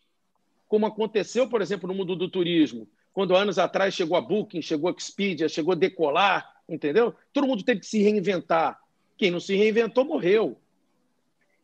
[0.67, 4.89] como aconteceu, por exemplo, no mundo do turismo, quando anos atrás chegou a Booking, chegou
[4.89, 7.15] a Expedia, chegou a Decolar, entendeu?
[7.33, 8.82] Todo mundo teve que se reinventar.
[9.17, 10.61] Quem não se reinventou morreu.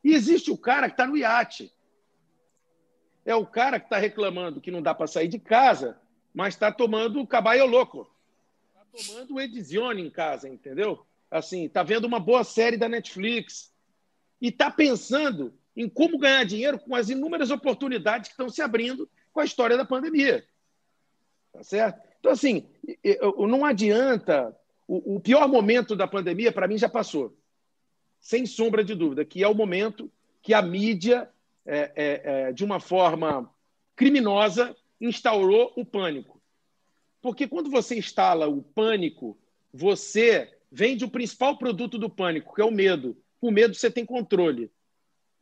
[0.03, 1.73] E existe o cara que está no iate.
[3.25, 6.01] É o cara que está reclamando que não dá para sair de casa,
[6.33, 8.11] mas está tomando cabaio louco.
[8.71, 11.05] Está tomando o Edizione em casa, entendeu?
[11.31, 13.73] Assim, está vendo uma boa série da Netflix.
[14.41, 19.09] E está pensando em como ganhar dinheiro com as inúmeras oportunidades que estão se abrindo
[19.33, 20.47] com a história da pandemia.
[21.53, 22.01] Tá certo?
[22.19, 22.69] Então, assim,
[23.47, 24.58] não adianta.
[24.91, 27.37] O pior momento da pandemia, para mim, já passou.
[28.19, 30.11] Sem sombra de dúvida, que é o momento
[30.41, 31.29] que a mídia,
[31.67, 33.53] é, é, é, de uma forma
[33.95, 36.41] criminosa, instaurou o pânico.
[37.21, 39.37] Porque quando você instala o pânico,
[39.71, 43.15] você vende o principal produto do pânico, que é o medo.
[43.39, 44.71] Com medo você tem controle.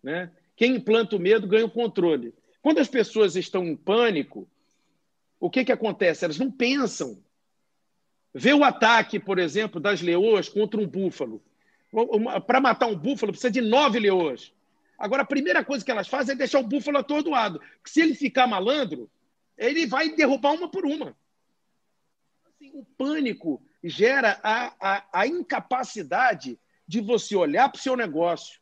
[0.02, 0.32] Né?
[0.56, 2.34] Quem implanta o medo ganha o controle.
[2.60, 4.48] Quando as pessoas estão em pânico,
[5.38, 6.24] o que, que acontece?
[6.24, 7.22] Elas não pensam.
[8.38, 11.42] Vê o ataque, por exemplo, das leoas contra um búfalo.
[12.46, 14.52] Para matar um búfalo, precisa de nove leoas.
[14.98, 17.58] Agora, a primeira coisa que elas fazem é deixar o búfalo atordoado.
[17.58, 19.10] Porque se ele ficar malandro,
[19.56, 21.16] ele vai derrubar uma por uma.
[22.46, 28.60] Assim, o pânico gera a, a, a incapacidade de você olhar para o seu negócio,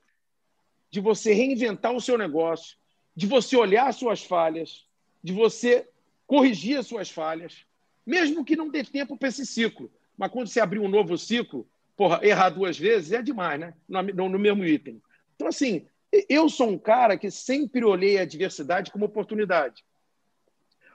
[0.88, 2.76] de você reinventar o seu negócio,
[3.16, 4.86] de você olhar as suas falhas,
[5.20, 5.88] de você
[6.28, 7.66] corrigir as suas falhas,
[8.06, 9.90] mesmo que não dê tempo para esse ciclo.
[10.16, 13.74] Mas quando você abrir um novo ciclo, porra, errar duas vezes é demais, né?
[13.88, 15.00] No, no mesmo item.
[15.34, 15.86] Então, assim,
[16.28, 19.84] eu sou um cara que sempre olhei a adversidade como oportunidade.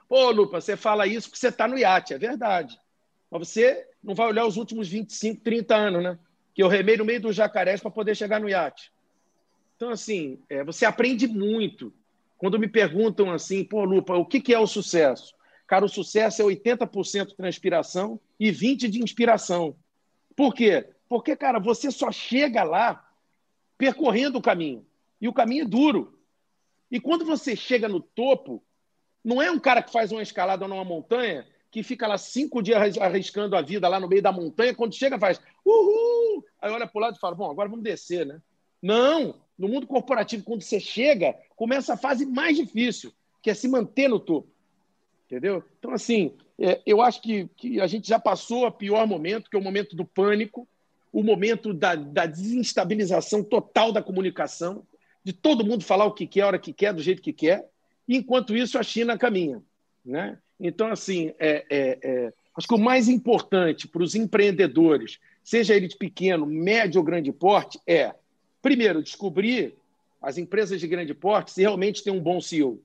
[0.08, 2.78] Pô, Lupa, você fala isso porque você está no iate, é verdade.
[3.30, 6.18] Mas você não vai olhar os últimos 25, 30 anos, né?
[6.54, 8.92] Que eu remei no meio dos jacarés para poder chegar no iate.
[9.76, 11.92] Então, assim, é, você aprende muito.
[12.36, 15.34] Quando me perguntam assim, pô, Lupa, o que, que é o sucesso?
[15.70, 19.76] Cara, o sucesso é 80% transpiração e 20% de inspiração.
[20.34, 20.84] Por quê?
[21.08, 23.08] Porque, cara, você só chega lá
[23.78, 24.84] percorrendo o caminho.
[25.20, 26.18] E o caminho é duro.
[26.90, 28.60] E quando você chega no topo,
[29.24, 32.98] não é um cara que faz uma escalada numa montanha que fica lá cinco dias
[32.98, 36.44] arriscando a vida lá no meio da montanha, quando chega faz uhul!
[36.60, 38.42] Aí olha para o lado e fala, bom, agora vamos descer, né?
[38.82, 39.36] Não!
[39.56, 44.08] No mundo corporativo, quando você chega, começa a fase mais difícil, que é se manter
[44.08, 44.50] no topo.
[45.30, 45.62] Entendeu?
[45.78, 49.56] Então, assim, é, eu acho que, que a gente já passou o pior momento, que
[49.56, 50.66] é o momento do pânico,
[51.12, 54.84] o momento da, da desestabilização total da comunicação,
[55.22, 57.64] de todo mundo falar o que quer, a hora que quer, do jeito que quer.
[58.08, 59.62] E, enquanto isso, a China caminha.
[60.04, 60.36] Né?
[60.58, 65.86] Então, assim, é, é, é acho que o mais importante para os empreendedores, seja ele
[65.86, 68.12] de pequeno, médio ou grande porte, é,
[68.60, 69.76] primeiro, descobrir
[70.20, 72.82] as empresas de grande porte se realmente tem um bom CEO.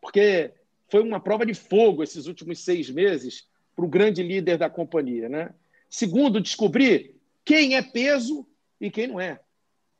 [0.00, 0.52] Porque
[0.92, 5.26] foi uma prova de fogo esses últimos seis meses para o grande líder da companhia.
[5.26, 5.54] Né?
[5.88, 8.46] Segundo, descobrir quem é peso
[8.78, 9.40] e quem não é.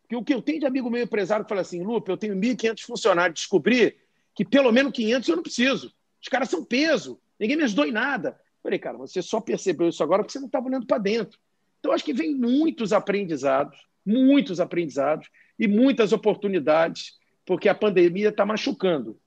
[0.02, 2.36] Porque o que eu tenho de amigo meu empresário que fala assim, Lupe, eu tenho
[2.36, 3.96] 1.500 funcionários, descobri
[4.34, 5.94] que pelo menos 500 eu não preciso.
[6.20, 8.28] Os caras são peso, ninguém me ajudou em nada.
[8.28, 11.38] Eu falei, cara, você só percebeu isso agora porque você não estava olhando para dentro.
[11.80, 18.44] Então, acho que vem muitos aprendizados, muitos aprendizados e muitas oportunidades, porque a pandemia está
[18.44, 19.18] machucando.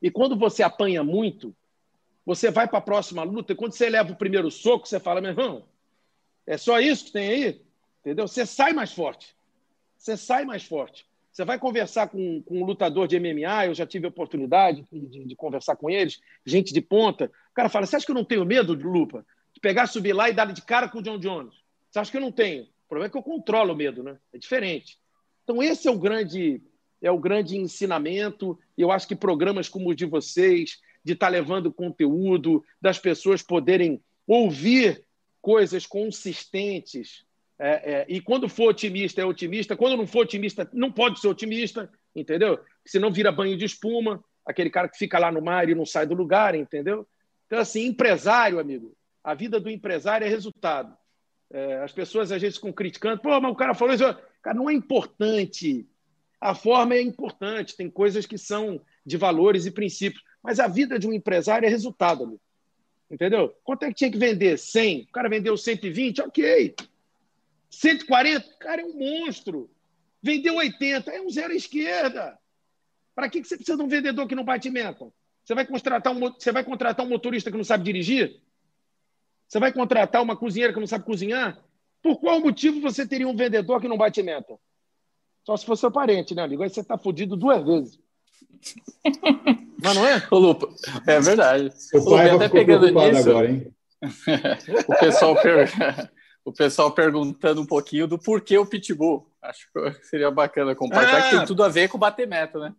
[0.00, 1.54] E quando você apanha muito,
[2.24, 5.20] você vai para a próxima luta, e quando você leva o primeiro soco, você fala,
[5.20, 5.64] meu irmão,
[6.46, 7.62] é só isso que tem aí?
[8.00, 8.28] Entendeu?
[8.28, 9.34] Você sai mais forte.
[9.96, 11.06] Você sai mais forte.
[11.30, 15.06] Você vai conversar com, com um lutador de MMA, eu já tive a oportunidade de,
[15.06, 17.26] de, de, conversar com eles, gente de ponta.
[17.50, 19.24] O cara fala: Você acha que eu não tenho medo de lupa?
[19.52, 21.54] De pegar, subir lá e dar de cara com o John Jones?
[21.90, 22.64] Você acha que eu não tenho?
[22.64, 24.18] O problema é que eu controlo o medo, né?
[24.32, 24.98] É diferente.
[25.44, 26.60] Então, esse é o grande,
[27.02, 28.58] é o grande ensinamento.
[28.76, 33.42] Eu acho que programas como os de vocês, de estar tá levando conteúdo, das pessoas
[33.42, 35.04] poderem ouvir
[35.40, 37.24] coisas consistentes.
[37.58, 39.76] É, é, e quando for otimista, é otimista.
[39.76, 42.58] Quando não for otimista, não pode ser otimista, entendeu?
[42.84, 46.06] Senão vira banho de espuma, aquele cara que fica lá no mar e não sai
[46.06, 47.06] do lugar, entendeu?
[47.46, 48.94] Então, assim, empresário, amigo,
[49.24, 50.96] a vida do empresário é resultado.
[51.50, 54.04] É, as pessoas às vezes ficam criticando, pô, mas o cara falou isso.
[54.42, 55.86] Cara, não é importante.
[56.40, 60.22] A forma é importante, tem coisas que são de valores e princípios.
[60.42, 62.40] Mas a vida de um empresário é resultado, amigo.
[63.10, 63.54] Entendeu?
[63.64, 64.58] Quanto é que tinha que vender?
[64.58, 65.02] 100.
[65.02, 66.74] O cara vendeu 120, ok.
[67.70, 69.70] 140, o cara é um monstro.
[70.22, 72.38] Vendeu 80, é um zero à esquerda.
[73.14, 75.12] Para que você precisa de um vendedor que não bate meta?
[75.44, 78.40] Você vai, contratar um, você vai contratar um motorista que não sabe dirigir?
[79.48, 81.58] Você vai contratar uma cozinheira que não sabe cozinhar?
[82.02, 84.58] Por qual motivo você teria um vendedor que não bate meta?
[85.48, 86.62] Só se fosse seu parente, né, amigo?
[86.62, 87.98] Aí você está fudido duas vezes.
[89.82, 90.22] Mas não é?
[90.30, 90.68] O Lupa,
[91.06, 91.72] é verdade.
[91.94, 93.30] O, pai até pegando nisso.
[93.30, 93.74] Agora, hein?
[94.86, 95.70] o, pessoal per...
[96.44, 99.32] o pessoal perguntando um pouquinho do porquê o Pitbull.
[99.40, 102.74] Acho que seria bacana compartilhar, ah, que tem tudo a ver com bater meta, né?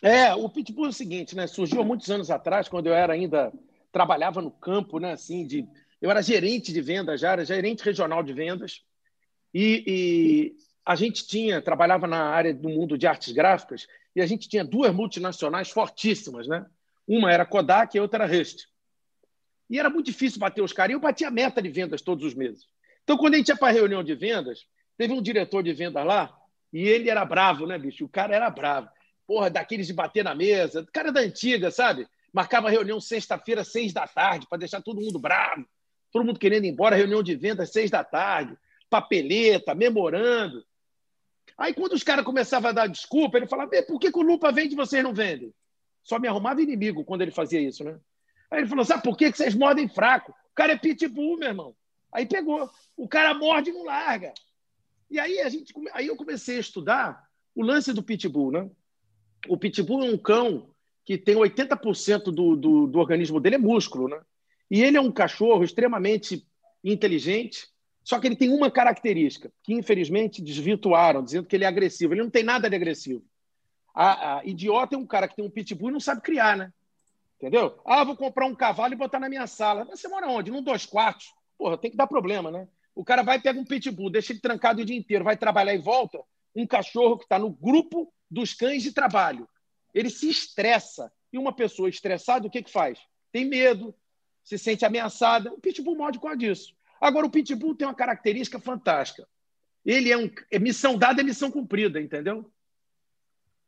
[0.00, 1.48] É, o Pitbull é o seguinte, né?
[1.48, 3.52] Surgiu há muitos anos atrás, quando eu era ainda
[3.90, 5.14] trabalhava no campo, né?
[5.14, 5.66] Assim, de
[6.00, 8.82] eu era gerente de vendas, já era gerente regional de vendas,
[9.52, 13.86] e, e a gente tinha trabalhava na área do mundo de artes gráficas
[14.16, 16.64] e a gente tinha duas multinacionais fortíssimas, né?
[17.06, 18.64] Uma era Kodak e a outra era Rust.
[19.68, 20.92] E era muito difícil bater os caras.
[20.92, 22.64] E eu batia meta de vendas todos os meses.
[23.04, 24.66] Então, quando a gente ia para a reunião de vendas,
[24.96, 26.34] teve um diretor de vendas lá
[26.72, 28.06] e ele era bravo, né, bicho?
[28.06, 28.88] O cara era bravo.
[29.26, 30.88] Porra, daqueles de bater na mesa.
[30.90, 32.08] Cara da antiga, sabe?
[32.32, 35.66] Marcava reunião sexta-feira, seis da tarde, para deixar todo mundo bravo.
[36.10, 38.56] Todo mundo querendo ir embora, reunião de vendas, seis da tarde.
[38.88, 40.64] Papeleta, memorando.
[41.56, 44.52] Aí, quando os caras começavam a dar desculpa, ele falava: por que, que o Lupa
[44.52, 45.52] vende e vocês não vendem?
[46.02, 47.98] Só me arrumava inimigo quando ele fazia isso, né?
[48.50, 50.32] Aí ele falou: sabe por que, que vocês mordem fraco?
[50.32, 51.74] O cara é pitbull, meu irmão.
[52.12, 52.70] Aí pegou.
[52.96, 54.32] O cara morde e não larga.
[55.10, 58.70] E aí, a gente, aí eu comecei a estudar o lance do pitbull, né?
[59.48, 60.70] O pitbull é um cão
[61.04, 64.20] que tem 80% do, do, do organismo dele é músculo, né?
[64.70, 66.46] E ele é um cachorro extremamente
[66.84, 67.66] inteligente,
[68.08, 72.14] só que ele tem uma característica que, infelizmente, desvirtuaram, dizendo que ele é agressivo.
[72.14, 73.22] Ele não tem nada de agressivo.
[73.94, 76.72] A, a idiota é um cara que tem um pitbull e não sabe criar, né?
[77.36, 77.78] Entendeu?
[77.84, 79.84] Ah, vou comprar um cavalo e botar na minha sala.
[79.84, 80.50] Você mora onde?
[80.50, 81.34] Num dois quartos?
[81.58, 82.66] Porra, tem que dar problema, né?
[82.94, 85.78] O cara vai pegar um pitbull, deixa ele trancado o dia inteiro, vai trabalhar e
[85.78, 86.18] volta.
[86.56, 89.46] Um cachorro que está no grupo dos cães de trabalho.
[89.92, 91.12] Ele se estressa.
[91.30, 92.98] E uma pessoa estressada, o que, que faz?
[93.30, 93.94] Tem medo,
[94.42, 95.52] se sente ameaçada.
[95.52, 96.77] O pitbull morde com disso.
[97.00, 99.26] Agora, o Pitbull tem uma característica fantástica.
[99.84, 100.30] Ele é um.
[100.50, 102.50] É missão dada é missão cumprida, entendeu?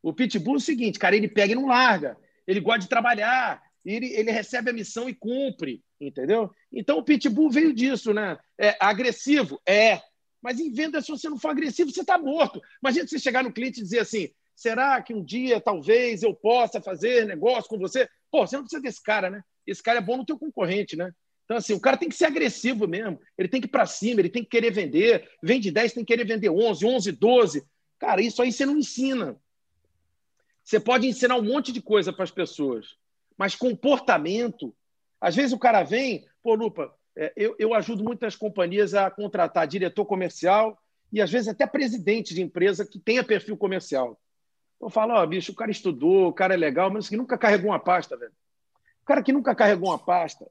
[0.01, 2.17] O Pitbull é o seguinte, cara, ele pega e não larga.
[2.47, 3.61] Ele gosta de trabalhar.
[3.83, 6.51] Ele, ele recebe a missão e cumpre, entendeu?
[6.71, 8.37] Então o Pitbull veio disso, né?
[8.59, 9.59] É agressivo?
[9.65, 9.99] É.
[10.41, 12.61] Mas em venda, se você não for agressivo, você está morto.
[12.81, 16.81] Imagina você chegar no cliente e dizer assim: será que um dia, talvez, eu possa
[16.81, 18.07] fazer negócio com você?
[18.29, 19.43] Pô, você não precisa desse cara, né?
[19.65, 21.11] Esse cara é bom no teu concorrente, né?
[21.51, 23.19] Então, assim, o cara tem que ser agressivo mesmo.
[23.37, 25.29] Ele tem que ir para cima, ele tem que querer vender.
[25.43, 27.67] Vende 10, tem que querer vender 11, 11, 12.
[27.99, 29.35] Cara, isso aí você não ensina.
[30.63, 32.95] Você pode ensinar um monte de coisa para as pessoas,
[33.37, 34.73] mas comportamento.
[35.19, 39.67] Às vezes o cara vem, pô, Lupa, é, eu, eu ajudo muitas companhias a contratar
[39.67, 40.81] diretor comercial
[41.11, 44.17] e às vezes até presidente de empresa que tenha perfil comercial.
[44.81, 47.37] Eu falo, ó, oh, bicho, o cara estudou, o cara é legal, mas que nunca
[47.37, 48.31] carregou uma pasta, velho.
[49.01, 50.49] O cara que nunca carregou uma pasta,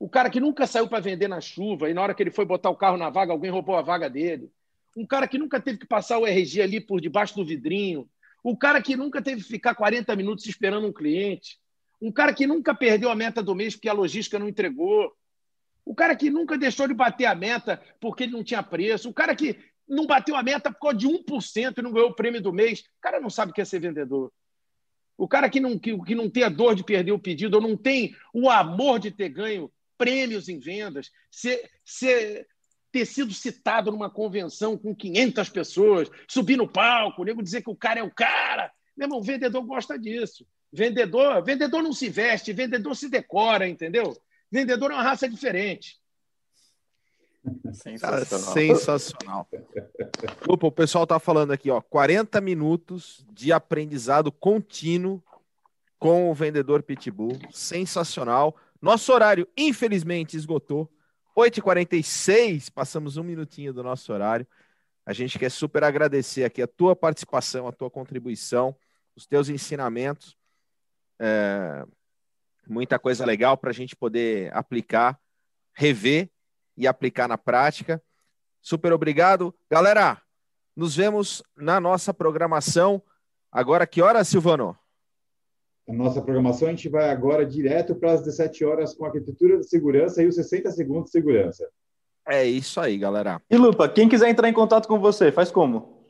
[0.00, 2.46] o cara que nunca saiu para vender na chuva e na hora que ele foi
[2.46, 4.50] botar o carro na vaga, alguém roubou a vaga dele.
[4.96, 8.08] Um cara que nunca teve que passar o RG ali por debaixo do vidrinho.
[8.42, 11.58] O cara que nunca teve que ficar 40 minutos esperando um cliente.
[12.00, 15.12] Um cara que nunca perdeu a meta do mês porque a logística não entregou.
[15.84, 19.10] O cara que nunca deixou de bater a meta porque ele não tinha preço.
[19.10, 22.14] O cara que não bateu a meta por causa de 1% e não ganhou o
[22.14, 22.80] prêmio do mês.
[22.80, 24.32] O cara não sabe o que é ser vendedor.
[25.18, 27.62] O cara que não, que, que não tem a dor de perder o pedido ou
[27.62, 29.70] não tem o amor de ter ganho
[30.00, 32.48] prêmios em vendas, ser, ser,
[32.90, 37.68] ter sido citado numa convenção com 500 pessoas, subir no palco, o nego dizer que
[37.68, 38.72] o cara é o cara.
[38.96, 40.46] Meu irmão, o vendedor gosta disso.
[40.72, 44.16] Vendedor, vendedor não se veste, vendedor se decora, entendeu?
[44.50, 46.00] Vendedor é uma raça diferente.
[47.70, 48.54] Sensacional.
[48.54, 49.48] sensacional.
[50.48, 55.22] Opa, o pessoal tá falando aqui, ó, 40 minutos de aprendizado contínuo
[55.98, 57.38] com o vendedor Pitbull.
[57.50, 58.56] Sensacional.
[58.80, 60.90] Nosso horário, infelizmente, esgotou.
[61.36, 64.46] 8h46, passamos um minutinho do nosso horário.
[65.04, 68.76] A gente quer super agradecer aqui a tua participação, a tua contribuição,
[69.14, 70.36] os teus ensinamentos.
[71.18, 71.84] É,
[72.66, 75.18] muita coisa legal para a gente poder aplicar,
[75.74, 76.30] rever
[76.76, 78.02] e aplicar na prática.
[78.62, 79.54] Super obrigado.
[79.70, 80.20] Galera,
[80.76, 83.02] nos vemos na nossa programação.
[83.50, 84.78] Agora, que hora, Silvano?
[85.90, 89.58] A nossa programação, a gente vai agora direto para as 17 horas com a arquitetura
[89.58, 91.68] de segurança e os 60 segundos de segurança.
[92.28, 93.42] É isso aí, galera.
[93.50, 96.00] E Lupa, quem quiser entrar em contato com você, faz como?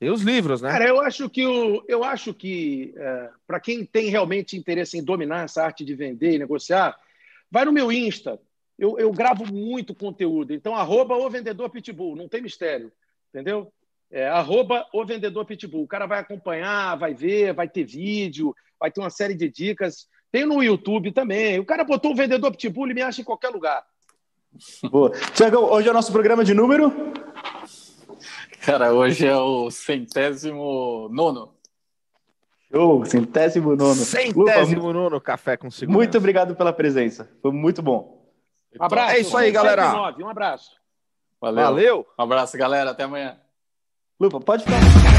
[0.00, 0.72] Tem os livros, né?
[0.72, 5.04] Cara, eu acho que o, eu acho que é, para quem tem realmente interesse em
[5.04, 6.98] dominar essa arte de vender e negociar,
[7.48, 8.40] vai no meu Insta,
[8.76, 10.52] eu, eu gravo muito conteúdo.
[10.52, 12.90] Então, arroba o vendedor pitbull, não tem mistério,
[13.32, 13.72] entendeu?
[14.10, 15.84] É, arroba o vendedor pitbull.
[15.84, 20.06] O cara vai acompanhar, vai ver, vai ter vídeo, vai ter uma série de dicas.
[20.30, 21.58] Tem no YouTube também.
[21.58, 23.84] O cara botou o vendedor pitbull e me acha em qualquer lugar.
[24.90, 25.10] Boa.
[25.34, 26.92] Tiago, hoje é o nosso programa de número?
[28.60, 31.54] Cara, hoje é o centésimo nono.
[32.70, 33.94] Show, centésimo nono.
[33.94, 35.96] Centésimo Lupa, nono Café com Segurança.
[35.96, 37.30] Muito obrigado pela presença.
[37.40, 38.18] Foi muito bom.
[38.78, 39.14] Um abraço.
[39.14, 40.12] É isso aí, galera.
[40.18, 40.70] Um abraço.
[41.40, 41.64] Valeu.
[41.64, 42.06] Valeu.
[42.18, 42.90] Um abraço, galera.
[42.90, 43.38] Até amanhã.
[44.20, 45.17] Lupa, pode ficar.